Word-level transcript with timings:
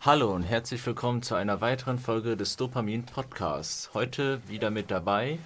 Hallo 0.00 0.32
und 0.32 0.44
herzlich 0.44 0.86
willkommen 0.86 1.22
zu 1.22 1.34
einer 1.34 1.60
weiteren 1.60 1.98
Folge 1.98 2.36
des 2.36 2.56
Dopamin 2.56 3.04
Podcasts. 3.04 3.90
Heute 3.94 4.40
wieder 4.46 4.70
mit 4.70 4.92
dabei 4.92 5.40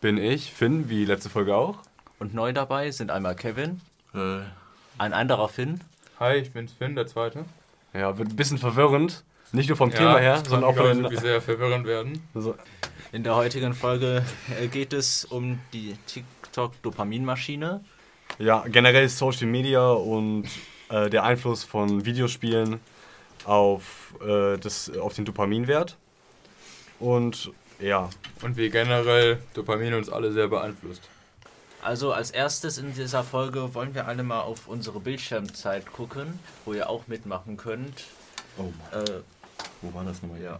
bin 0.00 0.16
ich, 0.16 0.50
Finn, 0.50 0.88
wie 0.88 1.04
letzte 1.04 1.28
Folge 1.28 1.54
auch. 1.54 1.80
Und 2.18 2.32
neu 2.32 2.54
dabei 2.54 2.90
sind 2.90 3.10
einmal 3.10 3.36
Kevin, 3.36 3.82
äh. 4.14 4.40
ein 4.96 5.12
anderer 5.12 5.50
Finn. 5.50 5.82
Hi, 6.18 6.36
ich 6.36 6.52
bin 6.52 6.68
Finn, 6.68 6.96
der 6.96 7.06
Zweite. 7.06 7.44
Ja, 7.92 8.16
wird 8.16 8.30
ein 8.30 8.36
bisschen 8.36 8.56
verwirrend. 8.56 9.24
Nicht 9.52 9.68
nur 9.68 9.76
vom 9.76 9.90
ja, 9.90 9.98
Thema 9.98 10.18
her, 10.18 10.42
sondern 10.42 10.70
auch 10.70 10.74
von 10.74 11.02
den... 11.02 11.16
sehr 11.18 11.42
verwirrend 11.42 11.86
werden. 11.86 12.26
Also. 12.34 12.54
In 13.12 13.24
der 13.24 13.36
heutigen 13.36 13.74
Folge 13.74 14.24
äh, 14.58 14.68
geht 14.68 14.94
es 14.94 15.26
um 15.26 15.58
die 15.74 15.96
TikTok-Dopaminmaschine. 16.06 17.84
Ja, 18.38 18.64
generell 18.68 19.10
Social 19.10 19.48
Media 19.48 19.90
und 19.90 20.48
äh, 20.88 21.10
der 21.10 21.24
Einfluss 21.24 21.62
von 21.62 22.06
Videospielen 22.06 22.80
auf, 23.44 24.14
äh, 24.26 24.56
das, 24.58 24.90
auf 24.96 25.14
den 25.14 25.24
Dopaminwert. 25.24 25.96
Und 27.00 27.52
ja. 27.80 28.10
Und 28.42 28.56
wie 28.56 28.70
generell 28.70 29.38
Dopamin 29.54 29.94
uns 29.94 30.10
alle 30.10 30.32
sehr 30.32 30.48
beeinflusst. 30.48 31.02
Also 31.80 32.12
als 32.12 32.30
erstes 32.32 32.78
in 32.78 32.92
dieser 32.92 33.22
Folge 33.22 33.74
wollen 33.74 33.94
wir 33.94 34.08
alle 34.08 34.24
mal 34.24 34.40
auf 34.40 34.66
unsere 34.66 34.98
Bildschirmzeit 34.98 35.92
gucken, 35.92 36.40
wo 36.64 36.72
ihr 36.72 36.90
auch 36.90 37.06
mitmachen 37.06 37.56
könnt. 37.56 38.04
Oh. 38.58 38.72
Äh, 38.96 39.20
wo 39.80 39.94
war 39.94 40.04
das 40.04 40.22
nochmal? 40.22 40.42
Ja. 40.42 40.58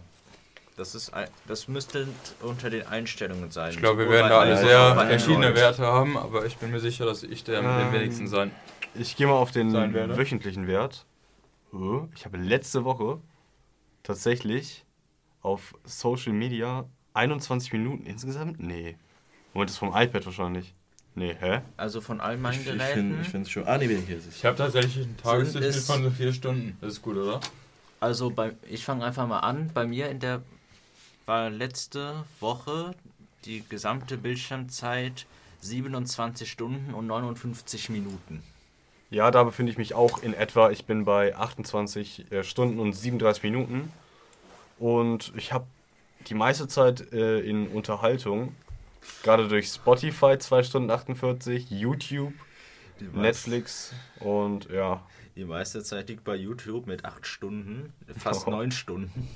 Das, 0.77 0.95
ist, 0.95 1.11
das 1.45 1.67
müsste 1.67 2.07
unter 2.41 2.69
den 2.69 2.87
Einstellungen 2.87 3.51
sein. 3.51 3.71
Ich 3.71 3.79
glaube, 3.79 4.05
wir 4.05 4.09
werden 4.09 4.29
da 4.29 4.39
alle 4.39 4.57
sehr 4.57 4.95
verschiedene 4.95 5.53
Werte 5.53 5.85
haben, 5.85 6.17
aber 6.17 6.45
ich 6.45 6.55
bin 6.55 6.71
mir 6.71 6.79
sicher, 6.79 7.05
dass 7.05 7.23
ich 7.23 7.43
der 7.43 7.61
mit 7.61 7.69
ähm, 7.69 7.91
den 7.91 7.99
wenigsten 7.99 8.27
sein. 8.29 8.51
Ich 8.95 9.17
gehe 9.17 9.27
mal 9.27 9.33
auf 9.33 9.51
den 9.51 9.73
wöchentlichen 10.15 10.67
Wert. 10.67 11.05
Ich 12.15 12.25
habe 12.25 12.37
letzte 12.37 12.83
Woche 12.83 13.19
tatsächlich 14.03 14.85
auf 15.41 15.75
Social 15.85 16.33
Media 16.33 16.85
21 17.13 17.73
Minuten 17.73 18.05
insgesamt? 18.05 18.59
Nee. 18.59 18.95
Moment, 19.53 19.69
das 19.69 19.75
ist 19.75 19.79
vom 19.79 19.95
iPad 19.95 20.25
wahrscheinlich. 20.25 20.73
Nee, 21.15 21.35
hä? 21.39 21.61
Also 21.77 22.01
von 22.01 22.21
all 22.21 22.37
meinen 22.37 22.59
ich, 22.59 22.65
Geräten. 22.65 23.19
Ich 23.21 23.29
finde 23.29 23.45
es 23.45 23.51
schon. 23.51 23.67
Ah, 23.67 23.77
nee, 23.77 23.87
bin 23.87 23.99
ich 23.99 24.05
hier. 24.05 24.19
Ich 24.29 24.45
habe 24.45 24.55
tatsächlich 24.55 25.05
einen 25.05 25.17
Tagesdurchschnitt 25.17 25.83
von 25.83 26.03
so 26.03 26.09
vier 26.11 26.33
Stunden. 26.33 26.77
Das 26.81 26.93
ist 26.93 27.01
gut, 27.01 27.17
oder? 27.17 27.39
Also 27.99 28.29
bei, 28.29 28.55
ich 28.69 28.85
fange 28.85 29.03
einfach 29.03 29.27
mal 29.27 29.39
an. 29.39 29.71
Bei 29.73 29.85
mir 29.85 30.09
in 30.09 30.19
der 30.19 30.41
war 31.25 31.49
letzte 31.49 32.25
Woche 32.39 32.95
die 33.45 33.63
gesamte 33.67 34.17
Bildschirmzeit 34.17 35.25
27 35.61 36.49
Stunden 36.49 36.93
und 36.93 37.07
59 37.07 37.89
Minuten. 37.89 38.41
Ja, 39.09 39.31
da 39.31 39.43
befinde 39.43 39.71
ich 39.71 39.77
mich 39.77 39.95
auch 39.95 40.21
in 40.21 40.33
etwa. 40.33 40.69
Ich 40.69 40.85
bin 40.85 41.03
bei 41.03 41.35
28 41.35 42.31
äh, 42.31 42.43
Stunden 42.43 42.79
und 42.79 42.93
37 42.93 43.43
Minuten. 43.43 43.91
Und 44.77 45.33
ich 45.35 45.51
habe 45.51 45.65
die 46.27 46.35
meiste 46.35 46.67
Zeit 46.67 47.11
äh, 47.11 47.39
in 47.39 47.67
Unterhaltung. 47.67 48.55
Gerade 49.23 49.47
durch 49.47 49.67
Spotify 49.67 50.37
2 50.37 50.63
Stunden 50.63 50.91
48, 50.91 51.71
YouTube, 51.71 52.33
Netflix 53.13 53.93
und 54.19 54.69
ja. 54.69 55.01
Die 55.35 55.45
meiste 55.45 55.83
Zeit 55.83 56.09
liegt 56.09 56.23
bei 56.23 56.35
YouTube 56.35 56.85
mit 56.85 57.05
8 57.05 57.25
Stunden, 57.25 57.93
fast 58.17 58.47
oh. 58.47 58.51
9 58.51 58.71
Stunden. 58.71 59.29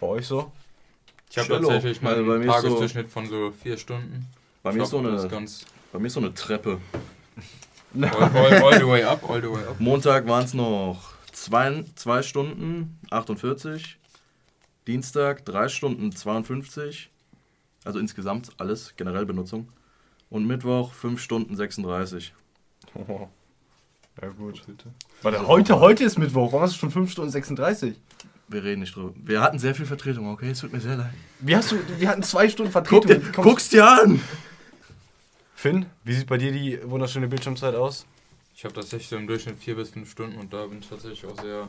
Bei 0.00 0.08
euch 0.08 0.26
so? 0.26 0.52
Ich 1.30 1.38
habe 1.38 1.48
tatsächlich 1.48 2.02
mal 2.02 2.16
einen 2.16 2.46
Tagesdurchschnitt 2.46 3.06
so 3.06 3.12
von 3.12 3.26
so 3.26 3.52
4 3.62 3.78
Stunden. 3.78 4.26
Bei 4.62 4.72
mir, 4.72 4.82
ist 4.82 4.90
so 4.90 4.98
eine, 4.98 5.28
bei 5.92 5.98
mir 5.98 6.06
ist 6.06 6.14
so 6.14 6.20
eine 6.20 6.34
Treppe. 6.34 6.80
All, 8.02 8.22
all, 8.22 8.64
all, 8.64 8.78
the 8.78 8.86
way 8.86 9.02
up, 9.04 9.28
all 9.28 9.40
the 9.40 9.50
way 9.50 9.62
up. 9.62 9.80
Montag 9.80 10.26
waren 10.26 10.44
es 10.44 10.54
noch 10.54 11.14
2 11.32 12.22
Stunden 12.22 12.98
48. 13.10 13.98
Dienstag 14.86 15.46
3 15.46 15.68
Stunden 15.68 16.12
52, 16.12 17.10
also 17.84 17.98
insgesamt 17.98 18.50
alles, 18.58 18.94
generell 18.96 19.24
Benutzung. 19.24 19.68
Und 20.28 20.46
Mittwoch 20.46 20.92
5 20.92 21.20
Stunden 21.20 21.56
36. 21.56 22.34
Oh. 22.94 23.28
Ja 24.22 24.28
gut. 24.28 24.62
Warte, 25.22 25.48
heute, 25.48 25.80
heute 25.80 26.04
ist 26.04 26.18
Mittwoch, 26.18 26.52
warum 26.52 26.62
hast 26.62 26.74
du 26.74 26.78
schon 26.78 26.92
5 26.92 27.10
Stunden 27.10 27.32
36? 27.32 27.96
Wir 28.46 28.62
reden 28.62 28.82
nicht 28.82 28.94
drüber. 28.94 29.12
Wir 29.16 29.40
hatten 29.40 29.58
sehr 29.58 29.74
viel 29.74 29.86
Vertretung, 29.86 30.28
okay? 30.28 30.50
Es 30.50 30.60
tut 30.60 30.72
mir 30.72 30.78
sehr 30.78 30.96
leid. 30.96 31.10
Wie 31.40 31.56
hast 31.56 31.72
du, 31.72 31.76
wir 31.98 32.08
hatten 32.08 32.22
zwei 32.22 32.48
Stunden 32.48 32.70
Vertretung. 32.70 33.00
Guck 33.10 33.32
dir, 33.34 33.42
guck's 33.42 33.70
dir 33.70 33.84
an! 33.84 34.20
Finn, 35.64 35.86
wie 36.04 36.12
sieht 36.12 36.26
bei 36.26 36.36
dir 36.36 36.52
die 36.52 36.78
wunderschöne 36.84 37.26
Bildschirmzeit 37.26 37.74
aus? 37.74 38.04
Ich 38.54 38.64
habe 38.64 38.74
tatsächlich 38.74 39.08
so 39.08 39.16
im 39.16 39.26
Durchschnitt 39.26 39.58
4 39.58 39.76
bis 39.76 39.88
5 39.88 40.10
Stunden 40.10 40.38
und 40.38 40.52
da 40.52 40.66
bin 40.66 40.80
ich 40.80 40.88
tatsächlich 40.90 41.24
auch 41.24 41.40
sehr 41.40 41.66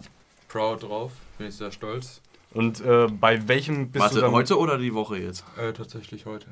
proud 0.49 0.83
drauf. 0.83 1.13
Bin 1.37 1.47
ich 1.47 1.55
sehr 1.55 1.71
stolz. 1.71 2.19
Und 2.51 2.81
äh, 2.81 3.07
bei 3.07 3.47
welchem 3.47 3.91
bist 3.91 4.03
Warte, 4.03 4.15
du 4.15 4.21
dann... 4.23 4.31
heute 4.33 4.59
oder 4.59 4.77
die 4.77 4.93
Woche 4.93 5.15
jetzt? 5.15 5.45
Äh, 5.55 5.71
tatsächlich 5.71 6.25
heute. 6.25 6.47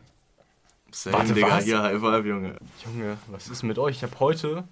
Same, 0.91 1.17
Warte, 1.17 1.33
Digga. 1.33 1.49
was? 1.49 1.67
Ja, 1.67 1.83
High 1.83 1.99
Five, 1.99 2.25
Junge. 2.25 2.55
Junge, 2.85 3.17
was 3.27 3.49
ist 3.49 3.63
mit 3.63 3.77
euch? 3.77 3.97
Ich 3.97 4.03
habe 4.03 4.17
heute... 4.21 4.63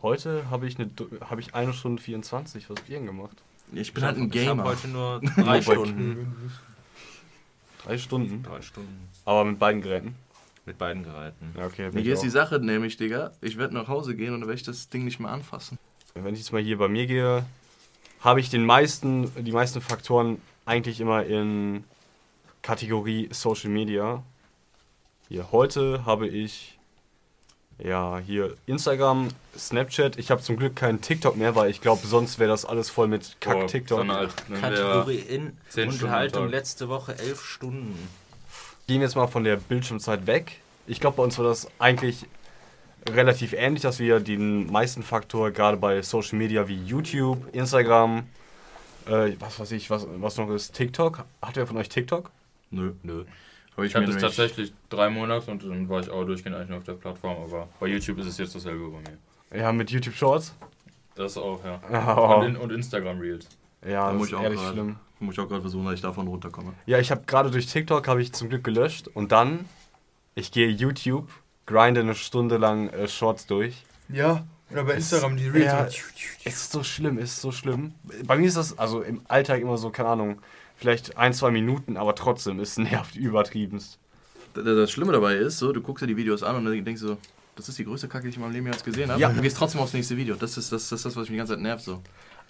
Heute 0.00 0.48
habe 0.48 0.66
ich, 0.66 0.78
eine, 0.78 0.90
hab 1.28 1.38
ich 1.38 1.54
eine 1.54 1.74
Stunde 1.74 2.00
24 2.00 2.70
was 2.70 2.80
Bieren 2.80 3.04
gemacht. 3.04 3.36
Ich 3.74 3.92
bin 3.92 4.02
ich 4.02 4.06
halt 4.06 4.16
ein 4.16 4.30
Gamer. 4.30 4.52
Ich 4.52 4.58
habe 4.60 4.64
heute 4.64 4.88
nur 4.88 5.20
drei 5.36 5.60
Stunden. 5.60 6.50
Drei 7.84 7.98
Stunden? 7.98 8.42
Drei 8.42 8.62
Stunden. 8.62 9.10
Aber 9.26 9.44
mit 9.44 9.58
beiden 9.58 9.82
Geräten? 9.82 10.14
Mit 10.66 10.78
beiden 10.78 11.04
Geräten. 11.04 11.54
Ja, 11.56 11.66
okay. 11.66 11.90
Hier 11.94 12.14
ist 12.14 12.24
die 12.24 12.28
Sache 12.28 12.58
nämlich, 12.58 12.96
Digga. 12.96 13.30
Ich 13.40 13.56
werde 13.56 13.74
nach 13.74 13.86
Hause 13.86 14.16
gehen 14.16 14.34
und 14.34 14.40
dann 14.40 14.48
werde 14.48 14.58
ich 14.58 14.66
das 14.66 14.88
Ding 14.88 15.04
nicht 15.04 15.20
mehr 15.20 15.30
anfassen. 15.30 15.78
Wenn 16.14 16.34
ich 16.34 16.40
jetzt 16.40 16.52
mal 16.52 16.60
hier 16.60 16.78
bei 16.78 16.88
mir 16.88 17.06
gehe, 17.06 17.46
habe 18.20 18.40
ich 18.40 18.50
den 18.50 18.64
meisten, 18.64 19.30
die 19.44 19.52
meisten 19.52 19.80
Faktoren 19.80 20.42
eigentlich 20.64 21.00
immer 21.00 21.24
in 21.24 21.84
Kategorie 22.62 23.28
Social 23.30 23.70
Media. 23.70 24.24
Hier, 25.28 25.52
heute 25.52 26.04
habe 26.04 26.26
ich 26.26 26.78
ja 27.78 28.18
hier 28.18 28.56
Instagram, 28.66 29.28
Snapchat. 29.56 30.18
Ich 30.18 30.32
habe 30.32 30.42
zum 30.42 30.56
Glück 30.56 30.74
keinen 30.74 31.00
TikTok 31.00 31.36
mehr, 31.36 31.54
weil 31.54 31.70
ich 31.70 31.80
glaube, 31.80 32.04
sonst 32.06 32.40
wäre 32.40 32.50
das 32.50 32.64
alles 32.64 32.90
voll 32.90 33.06
mit 33.06 33.36
Kack-TikTok. 33.40 34.04
Kategorie 34.60 35.18
in 35.18 35.52
Unterhaltung 35.76 36.48
letzte 36.48 36.88
Woche 36.88 37.16
elf 37.18 37.44
Stunden. 37.44 37.96
Gehen 38.86 39.00
wir 39.00 39.06
jetzt 39.06 39.16
mal 39.16 39.26
von 39.26 39.42
der 39.42 39.56
Bildschirmzeit 39.56 40.26
weg. 40.26 40.60
Ich 40.86 41.00
glaube, 41.00 41.16
bei 41.16 41.22
uns 41.24 41.36
war 41.38 41.44
das 41.44 41.68
eigentlich 41.80 42.26
relativ 43.08 43.52
ähnlich, 43.52 43.82
dass 43.82 43.98
wir 43.98 44.20
den 44.20 44.70
meisten 44.70 45.02
Faktor 45.02 45.50
gerade 45.50 45.76
bei 45.76 46.02
Social 46.02 46.38
Media 46.38 46.68
wie 46.68 46.76
YouTube, 46.84 47.52
Instagram, 47.52 48.24
äh, 49.06 49.32
was 49.40 49.58
weiß 49.58 49.72
ich, 49.72 49.90
was, 49.90 50.06
was 50.18 50.36
noch 50.36 50.50
ist, 50.50 50.74
TikTok. 50.74 51.24
Hat 51.42 51.56
wer 51.56 51.66
von 51.66 51.76
euch 51.76 51.88
TikTok? 51.88 52.30
Nö. 52.70 52.92
Nö. 53.02 53.24
Aber 53.74 53.84
ich, 53.84 53.90
ich 53.90 53.96
habe 53.96 54.06
das 54.06 54.18
tatsächlich 54.18 54.72
drei 54.88 55.10
Monate 55.10 55.50
und 55.50 55.64
dann 55.64 55.88
war 55.88 56.00
ich 56.00 56.08
auch 56.08 56.24
durchgehend 56.24 56.56
eigentlich 56.56 56.76
auf 56.76 56.84
der 56.84 56.94
Plattform, 56.94 57.42
aber 57.42 57.68
bei 57.80 57.88
YouTube 57.88 58.18
ist 58.18 58.26
es 58.26 58.38
jetzt 58.38 58.54
dasselbe 58.54 58.88
bei 58.88 58.98
mir. 59.00 59.62
Ja, 59.62 59.72
mit 59.72 59.90
YouTube 59.90 60.14
Shorts? 60.14 60.54
Das 61.14 61.36
auch, 61.36 61.60
ja. 61.64 61.80
Oh. 62.16 62.36
Und, 62.36 62.46
in, 62.46 62.56
und, 62.56 62.70
Instagram 62.70 63.18
Reels. 63.18 63.48
Ja, 63.84 64.10
das 64.10 64.18
muss 64.18 64.28
ich 64.28 64.34
auch 64.34 64.42
ehrlich 64.42 64.60
grad, 64.60 64.72
schlimm. 64.72 64.96
Muss 65.18 65.34
ich 65.34 65.40
auch 65.40 65.48
gerade 65.48 65.62
versuchen, 65.62 65.86
dass 65.86 65.94
ich 65.94 66.02
davon 66.02 66.28
runterkomme. 66.28 66.74
Ja, 66.84 66.98
ich 66.98 67.10
habe 67.10 67.22
gerade 67.26 67.50
durch 67.50 67.66
TikTok 67.66 68.06
habe 68.06 68.20
ich 68.20 68.32
zum 68.32 68.48
Glück 68.48 68.64
gelöscht 68.64 69.08
und 69.08 69.32
dann 69.32 69.66
ich 70.34 70.52
gehe 70.52 70.68
YouTube 70.68 71.28
grinde 71.64 72.00
eine 72.00 72.14
Stunde 72.14 72.58
lang 72.58 72.88
äh, 72.90 73.08
Shorts 73.08 73.46
durch. 73.46 73.84
Ja, 74.08 74.46
oder 74.70 74.84
bei 74.84 74.94
Instagram 74.94 75.36
die 75.36 75.48
Reels. 75.48 75.66
Ja, 75.66 75.88
ist 76.44 76.72
so 76.72 76.82
schlimm, 76.82 77.18
ist 77.18 77.40
so 77.40 77.52
schlimm. 77.52 77.94
Bei 78.24 78.36
mir 78.36 78.46
ist 78.46 78.56
das 78.56 78.78
also 78.78 79.00
im 79.02 79.20
Alltag 79.28 79.60
immer 79.60 79.76
so, 79.78 79.90
keine 79.90 80.10
Ahnung, 80.10 80.40
vielleicht 80.76 81.16
ein, 81.16 81.32
zwei 81.32 81.50
Minuten, 81.50 81.96
aber 81.96 82.14
trotzdem 82.14 82.60
ist 82.60 82.78
nervt 82.78 83.16
übertriebenst. 83.16 83.98
Das 84.54 84.90
Schlimme 84.90 85.12
dabei 85.12 85.34
ist, 85.34 85.58
so, 85.58 85.72
du 85.72 85.82
guckst 85.82 86.02
dir 86.02 86.06
die 86.06 86.16
Videos 86.16 86.42
an 86.42 86.56
und 86.56 86.64
dann 86.64 86.84
denkst 86.84 87.02
du 87.02 87.08
so, 87.08 87.18
das 87.56 87.68
ist 87.68 87.78
die 87.78 87.84
größte 87.84 88.08
Kacke, 88.08 88.24
die 88.24 88.30
ich 88.30 88.36
in 88.36 88.42
meinem 88.42 88.52
Leben 88.52 88.66
jetzt 88.66 88.84
gesehen 88.84 89.10
habe. 89.10 89.20
Ja. 89.20 89.28
Und 89.28 89.36
du 89.36 89.42
gehst 89.42 89.56
trotzdem 89.56 89.80
aufs 89.80 89.92
nächste 89.92 90.16
Video. 90.16 90.34
Das 90.34 90.56
ist 90.58 90.72
das, 90.72 90.88
das, 90.88 90.98
ist 90.98 91.04
das 91.06 91.16
was 91.16 91.22
mich 91.22 91.30
die 91.30 91.36
ganze 91.36 91.54
Zeit 91.54 91.62
nervt. 91.62 91.84
So. 91.84 92.02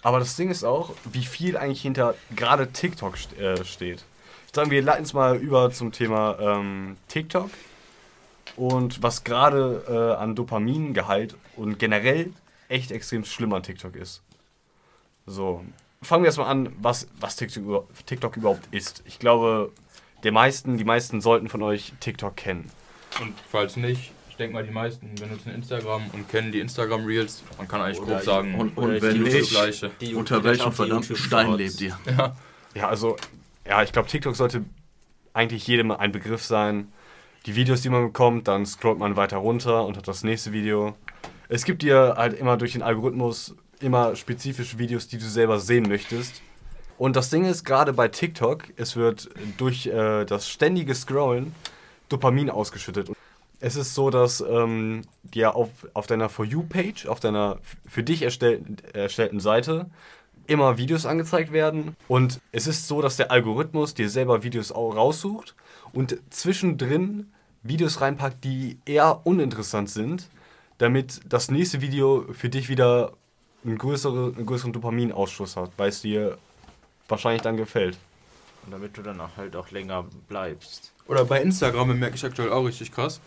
Aber 0.07 0.19
das 0.19 0.37
Ding 0.37 0.49
ist 0.49 0.63
auch, 0.63 0.93
wie 1.11 1.25
viel 1.25 1.57
eigentlich 1.57 1.81
hinter 1.81 2.15
gerade 2.33 2.71
TikTok 2.71 3.15
äh, 3.37 3.65
steht. 3.65 4.05
Ich 4.45 4.55
sage, 4.55 4.71
wir 4.71 4.81
leiten 4.81 5.03
es 5.03 5.11
mal 5.11 5.35
über 5.35 5.69
zum 5.71 5.91
Thema 5.91 6.37
ähm, 6.39 6.95
TikTok 7.09 7.49
und 8.55 9.03
was 9.03 9.25
gerade 9.25 9.83
äh, 9.85 10.17
an 10.17 10.33
Dopamingehalt 10.33 11.35
und 11.57 11.77
generell 11.77 12.31
echt 12.69 12.91
extrem 12.91 13.25
schlimm 13.25 13.51
an 13.51 13.63
TikTok 13.63 13.97
ist. 13.97 14.21
So, 15.25 15.65
fangen 16.01 16.23
wir 16.23 16.27
erstmal 16.27 16.51
an, 16.51 16.73
was, 16.79 17.09
was 17.19 17.35
TikTok, 17.35 17.89
TikTok 18.05 18.37
überhaupt 18.37 18.65
ist. 18.71 19.03
Ich 19.07 19.19
glaube, 19.19 19.73
der 20.23 20.31
meisten, 20.31 20.77
die 20.77 20.85
meisten 20.85 21.19
sollten 21.19 21.49
von 21.49 21.61
euch 21.63 21.91
TikTok 21.99 22.37
kennen. 22.37 22.71
Und 23.19 23.33
falls 23.51 23.75
nicht, 23.75 23.99
ich 23.99 24.11
denke 24.37 24.53
mal, 24.53 24.63
die 24.63 24.71
meisten 24.71 25.15
benutzen 25.15 25.51
Instagram 25.53 26.03
und 26.13 26.29
kennen 26.29 26.51
die 26.51 26.59
Instagram 26.59 27.05
Reels. 27.05 27.43
Man 27.57 27.67
kann 27.67 27.81
eigentlich 27.81 28.01
grob 28.01 28.21
sagen, 28.21 28.55
und, 28.55 28.77
und 28.77 29.01
wenn 29.01 29.23
nicht, 29.23 29.49
gleiche. 29.49 29.91
unter 30.15 30.43
welchem 30.43 30.71
verdammten 30.71 31.15
Stein 31.15 31.53
lebt 31.53 31.81
ihr? 31.81 31.97
Ja. 32.17 32.35
ja, 32.73 32.87
also, 32.87 33.17
ja, 33.67 33.83
ich 33.83 33.91
glaube, 33.91 34.07
TikTok 34.07 34.35
sollte 34.35 34.63
eigentlich 35.33 35.67
jedem 35.67 35.91
ein 35.91 36.11
Begriff 36.11 36.43
sein 36.43 36.87
die 37.47 37.55
Videos, 37.55 37.81
die 37.81 37.89
man 37.89 38.03
bekommt, 38.07 38.47
dann 38.49 38.65
scrollt 38.65 38.99
man 38.99 39.15
weiter 39.15 39.37
runter 39.37 39.85
und 39.85 39.95
hat 39.95 40.07
das 40.07 40.23
nächste 40.23 40.51
Video. 40.51 40.95
Es 41.47 41.63
gibt 41.63 41.81
dir 41.81 42.15
halt 42.17 42.37
immer 42.37 42.57
durch 42.57 42.73
den 42.73 42.83
Algorithmus 42.83 43.55
immer 43.79 44.15
spezifische 44.17 44.77
Videos, 44.79 45.07
die 45.07 45.17
du 45.17 45.25
selber 45.25 45.59
sehen 45.59 45.87
möchtest. 45.87 46.41
Und 46.97 47.15
das 47.15 47.29
Ding 47.29 47.45
ist, 47.45 47.63
gerade 47.63 47.93
bei 47.93 48.09
TikTok, 48.09 48.65
es 48.75 48.97
wird 48.97 49.29
durch 49.57 49.87
äh, 49.87 50.25
das 50.25 50.49
ständige 50.49 50.93
Scrollen 50.93 51.55
Dopamin 52.09 52.49
ausgeschüttet. 52.49 53.11
Es 53.59 53.75
ist 53.75 53.95
so, 53.95 54.09
dass 54.09 54.41
ähm, 54.41 55.01
dir 55.23 55.55
auf, 55.55 55.69
auf 55.93 56.05
deiner 56.05 56.29
For 56.29 56.45
You-Page, 56.45 57.07
auf 57.07 57.19
deiner 57.19 57.57
für 57.87 58.03
dich 58.03 58.21
erstellten, 58.21 58.77
erstellten 58.93 59.39
Seite, 59.39 59.89
immer 60.45 60.77
Videos 60.77 61.05
angezeigt 61.05 61.51
werden. 61.51 61.95
Und 62.07 62.39
es 62.51 62.67
ist 62.67 62.87
so, 62.87 63.01
dass 63.01 63.17
der 63.17 63.31
Algorithmus 63.31 63.93
dir 63.93 64.09
selber 64.09 64.43
Videos 64.43 64.71
auch 64.71 64.95
raussucht 64.95 65.55
und 65.91 66.17
zwischendrin 66.29 67.31
Videos 67.63 68.01
reinpackt, 68.01 68.43
die 68.43 68.77
eher 68.85 69.21
uninteressant 69.25 69.89
sind, 69.89 70.29
damit 70.77 71.21
das 71.27 71.51
nächste 71.51 71.81
Video 71.81 72.25
für 72.31 72.49
dich 72.49 72.69
wieder 72.69 73.13
einen, 73.65 73.77
größere, 73.77 74.33
einen 74.35 74.45
größeren 74.45 74.73
Dopaminausschuss 74.73 75.57
hat, 75.57 75.71
weil 75.77 75.89
es 75.89 76.01
dir 76.01 76.37
wahrscheinlich 77.07 77.41
dann 77.41 77.57
gefällt. 77.57 77.97
Und 78.65 78.71
damit 78.71 78.97
du 78.97 79.01
dann 79.01 79.19
auch 79.19 79.35
halt 79.37 79.55
auch 79.55 79.71
länger 79.71 80.05
bleibst. 80.27 80.93
Oder 81.07 81.25
bei 81.25 81.41
Instagram 81.41 81.97
merke 81.97 82.15
ich 82.15 82.25
aktuell 82.25 82.51
auch 82.51 82.65
richtig 82.65 82.91
krass. 82.91 83.21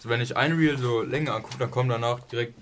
Also 0.00 0.08
wenn 0.08 0.22
ich 0.22 0.34
ein 0.34 0.52
Reel 0.52 0.78
so 0.78 1.02
länger 1.02 1.34
angucke, 1.34 1.58
dann 1.58 1.70
kommen 1.70 1.90
danach 1.90 2.20
direkt 2.20 2.54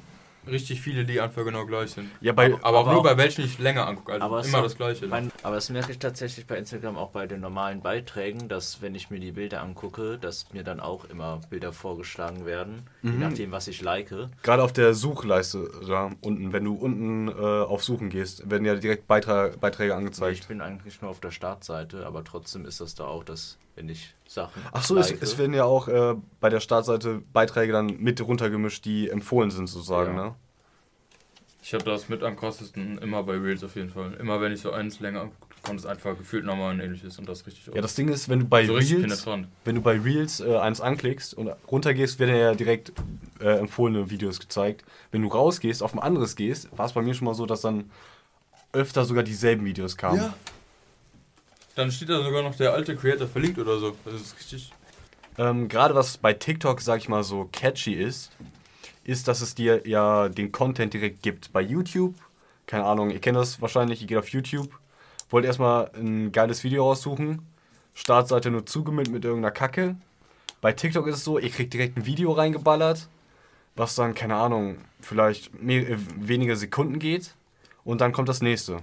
richtig 0.51 0.81
viele, 0.81 1.05
die 1.05 1.21
einfach 1.21 1.45
genau 1.45 1.67
gleich 1.67 1.91
sind. 1.93 2.11
Ja, 2.21 2.33
bei, 2.33 2.47
Aber, 2.47 2.65
aber 2.65 2.79
auch 2.79 2.81
aber 2.83 2.91
nur 2.95 3.01
auch- 3.01 3.05
bei 3.05 3.17
welchen 3.17 3.45
ich 3.45 3.59
länger 3.61 3.87
angucke. 3.87 4.13
Also 4.15 4.25
Aber 4.27 4.41
es 4.41 4.49
immer 4.49 4.63
das 4.63 4.75
gleiche. 4.77 5.07
Mein, 5.07 5.31
aber 5.45 5.55
das 5.55 5.71
merke 5.71 5.93
ich 5.93 6.01
tatsächlich 6.01 6.49
bei 6.49 6.57
Instagram 6.57 6.97
auch 6.97 7.11
bei 7.11 7.29
den 7.29 7.41
normalen 7.41 7.81
Beiträgen, 7.81 8.49
dass 8.49 8.83
wenn 8.83 8.97
ich 8.97 9.09
mir 9.11 9.21
die 9.21 9.31
Bilder 9.31 9.63
angucke, 9.63 10.19
dass 10.19 10.53
mir 10.53 10.65
dann 10.65 10.81
auch 10.81 11.05
immer 11.05 11.41
Bilder 11.49 11.73
vorgeschlagen 11.73 12.45
werden, 12.45 12.89
je 13.05 13.11
nachdem, 13.19 13.53
was 13.53 13.69
ich 13.69 13.83
like. 13.83 14.13
Gerade 14.43 14.65
auf 14.65 14.73
der 14.73 14.95
Suchleiste 14.95 15.71
da 15.87 16.11
unten, 16.21 16.53
wenn 16.53 16.65
du 16.65 16.75
unten 16.75 17.29
äh, 17.29 17.33
auf 17.33 17.85
Suchen 17.85 18.11
gehst, 18.11 18.51
werden 18.51 18.65
ja 18.65 18.75
direkt 18.75 19.07
Beitra 19.07 19.51
Beiträge 19.61 19.93
Ich 19.93 19.97
angezeigt. 19.97 20.49
bin 20.49 20.61
eigentlich 20.61 21.01
nur 21.03 21.11
auf 21.13 21.21
der 21.21 21.31
Startseite, 21.31 22.05
aber 22.05 22.25
trotzdem 22.25 22.65
ist 22.65 22.81
das 22.81 22.97
da 22.97 23.05
auch, 23.05 23.23
dass 23.23 23.59
wenn 23.79 23.89
ich 23.89 24.15
Sachen 24.27 24.63
Ach 24.73 24.83
so, 24.83 24.99
es, 24.99 25.11
like, 25.11 25.23
es 25.23 25.39
werden 25.39 25.55
ja 25.55 25.65
auch 25.65 25.89
äh, 25.89 26.15
bei 26.41 26.51
der 26.51 26.61
Startseite 26.61 27.23
Beiträge 27.33 27.73
dann 27.73 27.99
mit 27.99 28.21
runtergemischt, 28.21 28.85
die 28.85 29.09
empfohlen 29.09 29.51
sind 29.51 29.69
sozusagen, 29.69 30.17
Ja. 30.17 30.25
ne? 30.25 30.35
Ich 31.63 31.75
habe 31.75 31.85
das 31.85 32.09
mit 32.09 32.23
am 32.23 32.35
krassesten 32.37 32.97
immer 32.99 33.23
bei 33.25 33.37
Reels 33.37 33.63
auf 33.63 33.77
jeden 33.77 33.91
Fall. 33.91 34.15
Immer 34.15 34.41
wenn 34.41 34.53
ich 34.53 34.61
so 34.61 34.71
eins 34.71 35.01
länger 35.01 35.23
angucke, 35.23 35.55
kommt 35.63 35.79
es 35.81 35.87
einfach 35.87 36.17
gefühlt 36.17 36.45
nochmal 36.45 36.73
ein 36.73 36.81
ähnliches 36.81 37.19
und 37.19 37.29
das 37.29 37.47
richtig 37.47 37.67
Ja, 37.75 37.83
das 37.83 37.95
Ding 37.95 38.09
ist, 38.09 38.29
wenn 38.29 38.41
du 38.41 38.47
bei 38.47 38.65
so 38.65 38.75
Reels, 38.75 39.27
wenn 39.65 39.75
du 39.75 39.83
bei 39.83 39.99
Reels 40.01 40.41
äh, 40.41 40.57
eins 40.57 40.81
anklickst 40.81 41.35
und 41.35 41.49
runtergehst, 41.71 42.19
werden 42.21 42.35
ja 42.37 42.55
direkt 42.55 42.93
äh, 43.41 43.59
empfohlene 43.59 44.09
Videos 44.09 44.41
gezeigt. 44.41 44.85
Wenn 45.11 45.23
du 45.23 45.29
rausgehst, 45.29 45.83
auf 45.83 45.93
ein 45.93 45.99
anderes 45.99 46.37
gehst, 46.37 46.69
war 46.79 46.87
es 46.87 46.93
bei 46.93 47.03
mir 47.03 47.13
schon 47.13 47.27
mal 47.27 47.35
so, 47.35 47.45
dass 47.45 47.61
dann 47.61 47.91
öfter 48.73 49.05
sogar 49.05 49.23
dieselben 49.23 49.65
Videos 49.67 49.97
kamen. 49.97 50.33
Dann 51.79 51.93
steht 51.93 52.09
da 52.09 52.21
sogar 52.25 52.43
noch 52.43 52.57
der 52.57 52.73
alte 52.73 52.97
Creator 52.97 53.29
verlinkt 53.29 53.57
oder 53.57 53.79
so. 53.79 53.95
Das 54.05 54.15
ist 54.15 54.37
richtig. 54.37 54.73
Ähm, 55.39 55.69
Gerade 55.69 55.95
was 55.95 56.19
bei 56.19 56.33
TikTok, 56.33 56.81
sag 56.81 56.99
ich 56.99 57.09
mal, 57.09 57.23
so 57.23 57.49
catchy 57.53 57.93
ist, 57.95 58.33
ist, 59.05 59.29
dass 59.29 59.43
es 59.43 59.55
dir 59.55 59.87
ja 59.87 60.29
den 60.29 60.51
Content 60.51 60.93
direkt 60.93 61.23
gibt. 61.23 61.53
Bei 61.53 61.61
YouTube, 61.61 62.17
keine 62.67 62.85
Ahnung, 62.85 63.11
ihr 63.11 63.21
kennt 63.21 63.37
das 63.37 63.63
wahrscheinlich, 63.63 64.01
ihr 64.01 64.09
geht 64.09 64.19
auf 64.19 64.29
YouTube, 64.31 64.71
wollt 65.31 65.45
erstmal 65.45 65.93
ein 65.95 66.33
geiles 66.33 66.65
Video 66.65 66.83
raussuchen, 66.83 67.47
Startseite 67.95 68.51
nur 68.51 68.67
zugemüllt 68.67 69.13
mit 69.13 69.25
irgendeiner 69.25 69.53
Kacke. 69.53 69.95
Bei 70.61 70.73
TikTok 70.73 71.07
ist 71.07 71.19
es 71.19 71.25
so, 71.25 71.39
ihr 71.39 71.51
kriegt 71.51 71.73
direkt 71.73 71.97
ein 71.97 72.07
Video 72.07 72.33
reingeballert, 72.33 73.07
was 73.77 73.95
dann, 73.95 74.17
keine 74.17 74.35
Ahnung, 74.35 74.79
vielleicht 75.01 75.63
mehr, 75.63 75.89
äh, 75.89 75.97
wenige 76.17 76.57
Sekunden 76.57 76.99
geht 76.99 77.37
und 77.85 78.01
dann 78.01 78.11
kommt 78.11 78.29
das 78.29 78.43
nächste. 78.43 78.83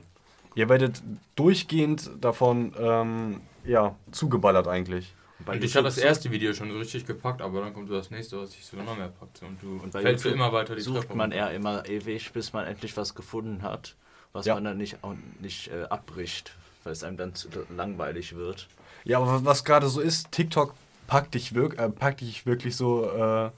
Ihr 0.55 0.69
werdet 0.69 1.01
durchgehend 1.35 2.09
davon, 2.21 2.73
ähm, 2.79 3.41
ja, 3.65 3.95
zugeballert 4.11 4.67
eigentlich. 4.67 5.13
und 5.45 5.63
ich 5.63 5.75
hatte 5.75 5.83
das 5.83 5.97
erste 5.97 6.31
Video 6.31 6.53
schon 6.53 6.71
so 6.71 6.77
richtig 6.77 7.05
gepackt, 7.05 7.41
aber 7.41 7.61
dann 7.61 7.73
kommt 7.73 7.89
so 7.89 7.95
das 7.95 8.09
nächste, 8.09 8.39
was 8.39 8.51
sich 8.53 8.65
sogar 8.65 8.85
noch 8.85 8.97
mehr 8.97 9.09
packt. 9.09 9.41
Und 9.43 9.61
du 9.61 9.79
Und 9.83 9.91
bei 9.91 10.01
fällst 10.01 10.23
YouTube 10.23 10.37
immer 10.37 10.53
weiter 10.53 10.75
die 10.75 10.81
sucht 10.81 11.01
Treppe 11.01 11.15
man 11.15 11.31
eher 11.31 11.51
immer 11.51 11.87
ewig, 11.87 12.31
bis 12.31 12.53
man 12.53 12.65
endlich 12.65 12.95
was 12.95 13.15
gefunden 13.15 13.61
hat, 13.63 13.95
was 14.33 14.45
Ja. 14.45 14.55
man 14.55 14.63
dann 14.63 14.77
nicht, 14.77 15.03
auch 15.03 15.13
nicht 15.41 15.67
äh, 15.69 15.83
abbricht, 15.89 16.55
weil 16.83 16.93
es 16.93 17.03
einem 17.03 17.17
dann 17.17 17.35
zu 17.35 17.49
langweilig 17.75 18.35
wird. 18.35 18.67
Ja, 19.03 19.19
aber 19.19 19.43
was 19.43 19.65
gerade 19.65 19.87
so 19.89 19.99
ist, 19.99 20.31
TikTok 20.31 20.73
packt 21.07 21.33
dich, 21.33 21.53
wirk 21.53 21.77
äh, 21.77 21.89
packt 21.89 22.21
dich 22.21 22.45
wirklich 22.45 22.75
so 22.77 23.05
äh, 23.11 23.51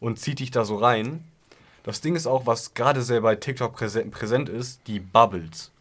und 0.00 0.18
zieht 0.20 0.38
dich 0.38 0.50
da 0.52 0.64
so 0.64 0.76
rein. 0.76 1.24
Das 1.82 2.00
Ding 2.00 2.14
ist 2.16 2.26
auch, 2.26 2.46
was 2.46 2.74
gerade 2.74 3.02
sehr 3.02 3.22
bei 3.22 3.34
TikTok 3.34 3.74
präsent, 3.74 4.10
präsent 4.12 4.48
ist, 4.48 4.86
die 4.86 5.00
Bubbles. 5.00 5.72